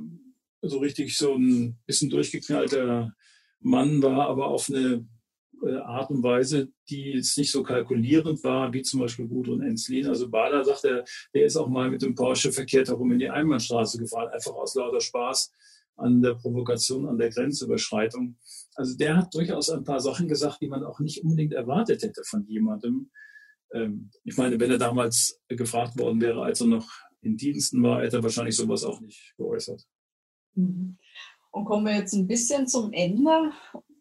so 0.62 0.79
richtig 0.79 1.15
so 1.17 1.35
ein 1.35 1.77
bisschen 1.85 2.09
durchgeknallter 2.09 3.13
Mann 3.59 4.01
war, 4.01 4.27
aber 4.27 4.47
auf 4.47 4.69
eine 4.69 5.05
äh, 5.63 5.75
Art 5.77 6.09
und 6.09 6.23
Weise, 6.23 6.69
die 6.89 7.13
jetzt 7.13 7.38
nicht 7.38 7.51
so 7.51 7.63
kalkulierend 7.63 8.43
war, 8.43 8.71
wie 8.73 8.81
zum 8.81 8.99
Beispiel 8.99 9.27
Gudrun 9.27 9.62
Enslin. 9.62 10.07
Also 10.07 10.29
Bader 10.29 10.63
sagt, 10.63 10.85
er, 10.85 11.03
der 11.33 11.45
ist 11.45 11.57
auch 11.57 11.67
mal 11.67 11.89
mit 11.89 12.01
dem 12.01 12.15
Porsche 12.15 12.51
verkehrt 12.51 12.89
herum 12.89 13.12
in 13.12 13.19
die 13.19 13.29
Einbahnstraße 13.29 13.97
gefahren, 13.97 14.29
einfach 14.29 14.53
aus 14.53 14.75
lauter 14.75 15.01
Spaß 15.01 15.51
an 15.95 16.21
der 16.21 16.35
Provokation, 16.35 17.07
an 17.07 17.17
der 17.17 17.29
Grenzüberschreitung. 17.29 18.38
Also 18.75 18.95
der 18.95 19.17
hat 19.17 19.33
durchaus 19.33 19.69
ein 19.69 19.83
paar 19.83 19.99
Sachen 19.99 20.27
gesagt, 20.27 20.62
die 20.62 20.67
man 20.67 20.83
auch 20.83 20.99
nicht 20.99 21.23
unbedingt 21.23 21.53
erwartet 21.53 22.03
hätte 22.03 22.21
von 22.23 22.45
jemandem. 22.47 23.09
Ähm, 23.73 24.12
ich 24.23 24.38
meine, 24.38 24.60
wenn 24.60 24.71
er 24.71 24.77
damals 24.77 25.39
gefragt 25.47 25.97
worden 25.97 26.21
wäre, 26.21 26.43
als 26.43 26.62
er 26.62 26.67
noch 26.67 26.89
in 27.21 27.38
Diensten 27.38 27.82
war, 27.84 28.01
hätte 28.01 28.17
er 28.17 28.23
wahrscheinlich 28.23 28.56
sowas 28.56 28.84
auch 28.84 29.01
nicht 29.01 29.34
geäußert. 29.38 29.86
Mhm. 30.56 30.97
Und 31.51 31.65
kommen 31.65 31.86
wir 31.86 31.95
jetzt 31.95 32.13
ein 32.13 32.27
bisschen 32.27 32.67
zum 32.67 32.93
Ende. 32.93 33.51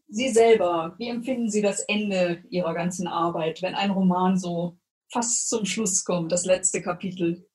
Sie 0.09 0.29
selber, 0.29 0.94
wie 0.98 1.09
empfinden 1.09 1.50
Sie 1.50 1.62
das 1.62 1.81
Ende 1.81 2.42
Ihrer 2.50 2.74
ganzen 2.74 3.07
Arbeit, 3.07 3.62
wenn 3.62 3.74
ein 3.74 3.90
Roman 3.90 4.38
so 4.38 4.79
fast 5.11 5.48
zum 5.48 5.64
Schluss 5.64 6.05
kommt, 6.05 6.33
das 6.33 6.44
letzte 6.44 6.83
Kapitel? 6.83 7.46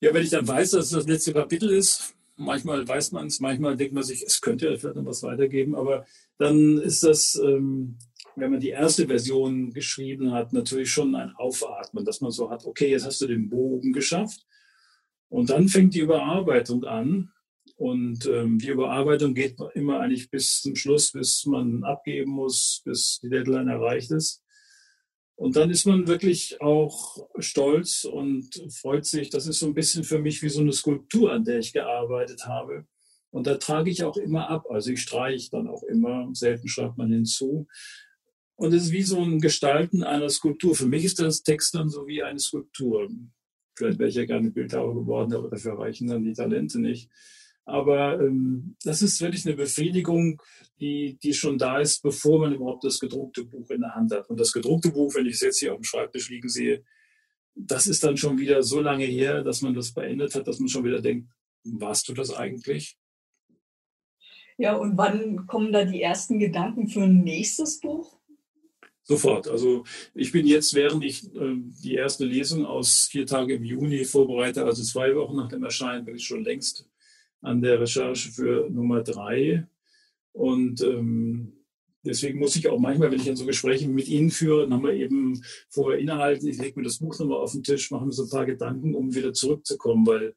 Ja, 0.00 0.14
wenn 0.14 0.22
ich 0.22 0.30
dann 0.30 0.46
weiß, 0.46 0.72
dass 0.72 0.86
es 0.86 0.90
das 0.92 1.06
letzte 1.06 1.32
Kapitel 1.32 1.70
ist, 1.70 2.14
manchmal 2.36 2.86
weiß 2.86 3.12
man 3.12 3.26
es, 3.26 3.40
manchmal 3.40 3.76
denkt 3.76 3.94
man 3.94 4.02
sich, 4.02 4.22
es 4.22 4.40
könnte 4.40 4.68
ja 4.68 4.76
vielleicht 4.76 4.96
noch 4.96 5.04
was 5.04 5.22
weitergeben, 5.22 5.74
aber 5.74 6.06
dann 6.38 6.78
ist 6.78 7.02
das, 7.02 7.34
ähm, 7.36 7.98
wenn 8.40 8.50
man 8.50 8.60
die 8.60 8.70
erste 8.70 9.06
Version 9.06 9.72
geschrieben 9.72 10.32
hat, 10.32 10.52
natürlich 10.52 10.90
schon 10.90 11.14
ein 11.14 11.34
Aufatmen, 11.36 12.04
dass 12.04 12.20
man 12.20 12.30
so 12.30 12.50
hat, 12.50 12.64
okay, 12.64 12.90
jetzt 12.90 13.06
hast 13.06 13.20
du 13.20 13.26
den 13.26 13.48
Bogen 13.48 13.92
geschafft. 13.92 14.46
Und 15.28 15.50
dann 15.50 15.68
fängt 15.68 15.94
die 15.94 16.00
Überarbeitung 16.00 16.84
an. 16.84 17.30
Und 17.76 18.26
ähm, 18.26 18.58
die 18.58 18.68
Überarbeitung 18.68 19.32
geht 19.32 19.56
immer 19.74 20.00
eigentlich 20.00 20.30
bis 20.30 20.60
zum 20.60 20.76
Schluss, 20.76 21.12
bis 21.12 21.46
man 21.46 21.84
abgeben 21.84 22.30
muss, 22.30 22.82
bis 22.84 23.20
die 23.22 23.30
Deadline 23.30 23.68
erreicht 23.68 24.10
ist. 24.10 24.42
Und 25.36 25.56
dann 25.56 25.70
ist 25.70 25.86
man 25.86 26.06
wirklich 26.06 26.60
auch 26.60 27.26
stolz 27.38 28.04
und 28.04 28.50
freut 28.70 29.06
sich. 29.06 29.30
Das 29.30 29.46
ist 29.46 29.60
so 29.60 29.66
ein 29.66 29.74
bisschen 29.74 30.04
für 30.04 30.18
mich 30.18 30.42
wie 30.42 30.50
so 30.50 30.60
eine 30.60 30.74
Skulptur, 30.74 31.32
an 31.32 31.44
der 31.44 31.60
ich 31.60 31.72
gearbeitet 31.72 32.46
habe. 32.46 32.84
Und 33.30 33.46
da 33.46 33.54
trage 33.54 33.90
ich 33.90 34.04
auch 34.04 34.18
immer 34.18 34.50
ab. 34.50 34.66
Also 34.68 34.90
ich 34.90 35.00
streiche 35.00 35.50
dann 35.50 35.66
auch 35.66 35.82
immer. 35.84 36.28
Selten 36.34 36.68
schreibt 36.68 36.98
man 36.98 37.10
hinzu. 37.10 37.66
Und 38.60 38.74
es 38.74 38.84
ist 38.84 38.92
wie 38.92 39.02
so 39.02 39.22
ein 39.22 39.40
Gestalten 39.40 40.04
einer 40.04 40.28
Skulptur. 40.28 40.74
Für 40.74 40.84
mich 40.84 41.06
ist 41.06 41.18
das 41.18 41.42
Text 41.42 41.74
dann 41.74 41.88
so 41.88 42.06
wie 42.06 42.22
eine 42.22 42.38
Skulptur. 42.38 43.08
Vielleicht 43.74 43.98
wäre 43.98 44.10
ich 44.10 44.16
ja 44.16 44.26
gerne 44.26 44.50
Bildhauer 44.50 44.94
geworden, 44.94 45.32
aber 45.32 45.48
dafür 45.48 45.78
reichen 45.78 46.08
dann 46.08 46.24
die 46.24 46.34
Talente 46.34 46.78
nicht. 46.78 47.08
Aber 47.64 48.20
ähm, 48.20 48.76
das 48.84 49.00
ist 49.00 49.18
wirklich 49.22 49.46
eine 49.46 49.56
Befriedigung, 49.56 50.42
die, 50.78 51.18
die 51.22 51.32
schon 51.32 51.56
da 51.56 51.80
ist, 51.80 52.02
bevor 52.02 52.38
man 52.38 52.52
überhaupt 52.52 52.84
das 52.84 53.00
gedruckte 53.00 53.44
Buch 53.46 53.70
in 53.70 53.80
der 53.80 53.94
Hand 53.94 54.12
hat. 54.12 54.28
Und 54.28 54.38
das 54.38 54.52
gedruckte 54.52 54.90
Buch, 54.90 55.14
wenn 55.14 55.24
ich 55.24 55.36
es 55.36 55.40
jetzt 55.40 55.60
hier 55.60 55.72
auf 55.72 55.78
dem 55.78 55.84
Schreibtisch 55.84 56.28
liegen 56.28 56.50
sehe, 56.50 56.84
das 57.54 57.86
ist 57.86 58.04
dann 58.04 58.18
schon 58.18 58.36
wieder 58.36 58.62
so 58.62 58.82
lange 58.82 59.06
her, 59.06 59.42
dass 59.42 59.62
man 59.62 59.72
das 59.72 59.94
beendet 59.94 60.34
hat, 60.34 60.46
dass 60.46 60.58
man 60.58 60.68
schon 60.68 60.84
wieder 60.84 61.00
denkt, 61.00 61.30
warst 61.64 62.10
du 62.10 62.12
das 62.12 62.30
eigentlich? 62.30 62.98
Ja, 64.58 64.74
und 64.76 64.98
wann 64.98 65.46
kommen 65.46 65.72
da 65.72 65.86
die 65.86 66.02
ersten 66.02 66.38
Gedanken 66.38 66.88
für 66.88 67.04
ein 67.04 67.22
nächstes 67.22 67.80
Buch? 67.80 68.19
Sofort. 69.10 69.48
Also 69.48 69.82
ich 70.14 70.30
bin 70.30 70.46
jetzt, 70.46 70.72
während 70.72 71.04
ich 71.04 71.24
äh, 71.34 71.56
die 71.82 71.94
erste 71.94 72.24
Lesung 72.24 72.64
aus 72.64 73.08
vier 73.10 73.26
Tage 73.26 73.54
im 73.54 73.64
Juni 73.64 74.04
vorbereite, 74.04 74.64
also 74.64 74.84
zwei 74.84 75.16
Wochen 75.16 75.34
nach 75.34 75.48
dem 75.48 75.64
Erscheinen, 75.64 76.04
bin 76.04 76.14
ich 76.14 76.24
schon 76.24 76.44
längst 76.44 76.88
an 77.40 77.60
der 77.60 77.80
Recherche 77.80 78.30
für 78.30 78.70
Nummer 78.70 79.02
drei. 79.02 79.66
Und 80.30 80.80
ähm, 80.82 81.54
deswegen 82.04 82.38
muss 82.38 82.54
ich 82.54 82.68
auch 82.68 82.78
manchmal, 82.78 83.10
wenn 83.10 83.18
ich 83.18 83.26
dann 83.26 83.34
so 83.34 83.46
Gespräche 83.46 83.88
mit 83.88 84.06
Ihnen 84.06 84.30
führe, 84.30 84.68
wir 84.70 84.92
eben 84.92 85.42
vorher 85.70 85.98
innehalten, 85.98 86.46
ich 86.46 86.58
lege 86.58 86.78
mir 86.78 86.84
das 86.84 86.98
Buch 86.98 87.18
nochmal 87.18 87.38
auf 87.38 87.50
den 87.50 87.64
Tisch, 87.64 87.90
mache 87.90 88.06
mir 88.06 88.12
so 88.12 88.22
ein 88.22 88.30
paar 88.30 88.46
Gedanken, 88.46 88.94
um 88.94 89.12
wieder 89.12 89.32
zurückzukommen, 89.32 90.06
weil 90.06 90.36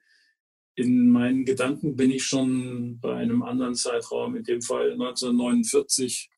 in 0.74 1.10
meinen 1.10 1.46
Gedanken 1.46 1.96
bin 1.96 2.10
ich 2.10 2.24
schon 2.24 3.00
bei 3.00 3.14
einem 3.18 3.44
anderen 3.44 3.76
Zeitraum, 3.76 4.36
in 4.36 4.44
dem 4.44 4.64
Fall 4.64 4.94
1949, 4.94 6.32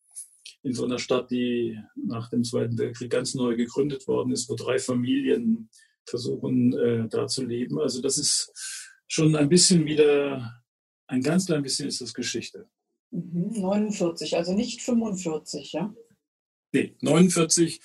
in 0.66 0.74
so 0.74 0.84
einer 0.84 0.98
Stadt, 0.98 1.30
die 1.30 1.80
nach 1.96 2.28
dem 2.30 2.44
Zweiten 2.44 2.78
Weltkrieg 2.80 3.12
ganz 3.12 3.36
neu 3.36 3.56
gegründet 3.56 4.08
worden 4.08 4.32
ist, 4.32 4.50
wo 4.50 4.56
drei 4.56 4.80
Familien 4.80 5.70
versuchen, 6.06 6.74
äh, 6.74 7.08
da 7.08 7.28
zu 7.28 7.46
leben. 7.46 7.80
Also 7.80 8.02
das 8.02 8.18
ist 8.18 8.52
schon 9.08 9.36
ein 9.36 9.48
bisschen 9.48 9.86
wieder, 9.86 10.64
ein 11.06 11.22
ganz 11.22 11.46
klein 11.46 11.62
bisschen 11.62 11.88
ist 11.88 12.02
das 12.02 12.16
Geschichte. 12.16 12.68
49, 13.12 14.32
mhm, 14.32 14.38
also 14.38 14.54
nicht 14.56 14.82
45, 14.82 15.74
ja? 15.74 15.94
Nee, 16.74 16.96
49, 17.00 17.80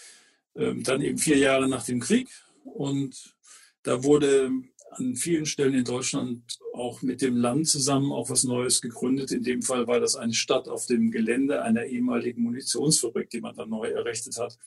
ähm, 0.56 0.82
dann 0.82 1.02
eben 1.02 1.18
vier 1.18 1.36
Jahre 1.36 1.68
nach 1.68 1.84
dem 1.84 2.00
Krieg. 2.00 2.30
Und 2.64 3.36
da 3.82 4.04
wurde 4.04 4.50
an 4.92 5.16
vielen 5.16 5.46
Stellen 5.46 5.74
in 5.74 5.84
Deutschland 5.84 6.58
auch 6.74 7.02
mit 7.02 7.22
dem 7.22 7.36
Land 7.36 7.68
zusammen 7.68 8.12
auch 8.12 8.28
was 8.30 8.44
Neues 8.44 8.80
gegründet. 8.80 9.30
In 9.30 9.42
dem 9.42 9.62
Fall 9.62 9.86
war 9.86 10.00
das 10.00 10.16
eine 10.16 10.32
Stadt 10.32 10.68
auf 10.68 10.86
dem 10.86 11.10
Gelände 11.10 11.62
einer 11.62 11.84
ehemaligen 11.84 12.42
Munitionsfabrik, 12.42 13.30
die 13.30 13.40
man 13.40 13.54
dann 13.54 13.70
neu 13.70 13.88
errichtet 13.88 14.36
hat. 14.38 14.58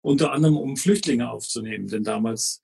Unter 0.00 0.32
anderem, 0.32 0.56
um 0.56 0.76
Flüchtlinge 0.76 1.30
aufzunehmen. 1.30 1.86
Denn 1.88 2.02
damals 2.02 2.62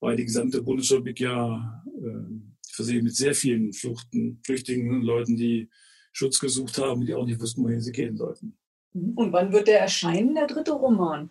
war 0.00 0.16
die 0.16 0.24
gesamte 0.24 0.62
Bundesrepublik 0.62 1.20
ja 1.20 1.84
äh, 1.86 2.72
versehen 2.74 3.04
mit 3.04 3.14
sehr 3.14 3.34
vielen 3.34 3.72
Fluchten, 3.72 4.40
Flüchtlingen, 4.44 5.02
Leuten, 5.02 5.36
die 5.36 5.70
Schutz 6.12 6.38
gesucht 6.38 6.78
haben, 6.78 7.04
die 7.04 7.14
auch 7.14 7.26
nicht 7.26 7.40
wussten, 7.40 7.64
wohin 7.64 7.80
sie 7.80 7.92
gehen 7.92 8.16
sollten. 8.16 8.56
Und 8.92 9.32
wann 9.32 9.52
wird 9.52 9.66
der 9.66 9.80
erscheinen, 9.80 10.34
der 10.34 10.46
dritte 10.46 10.72
Roman? 10.72 11.30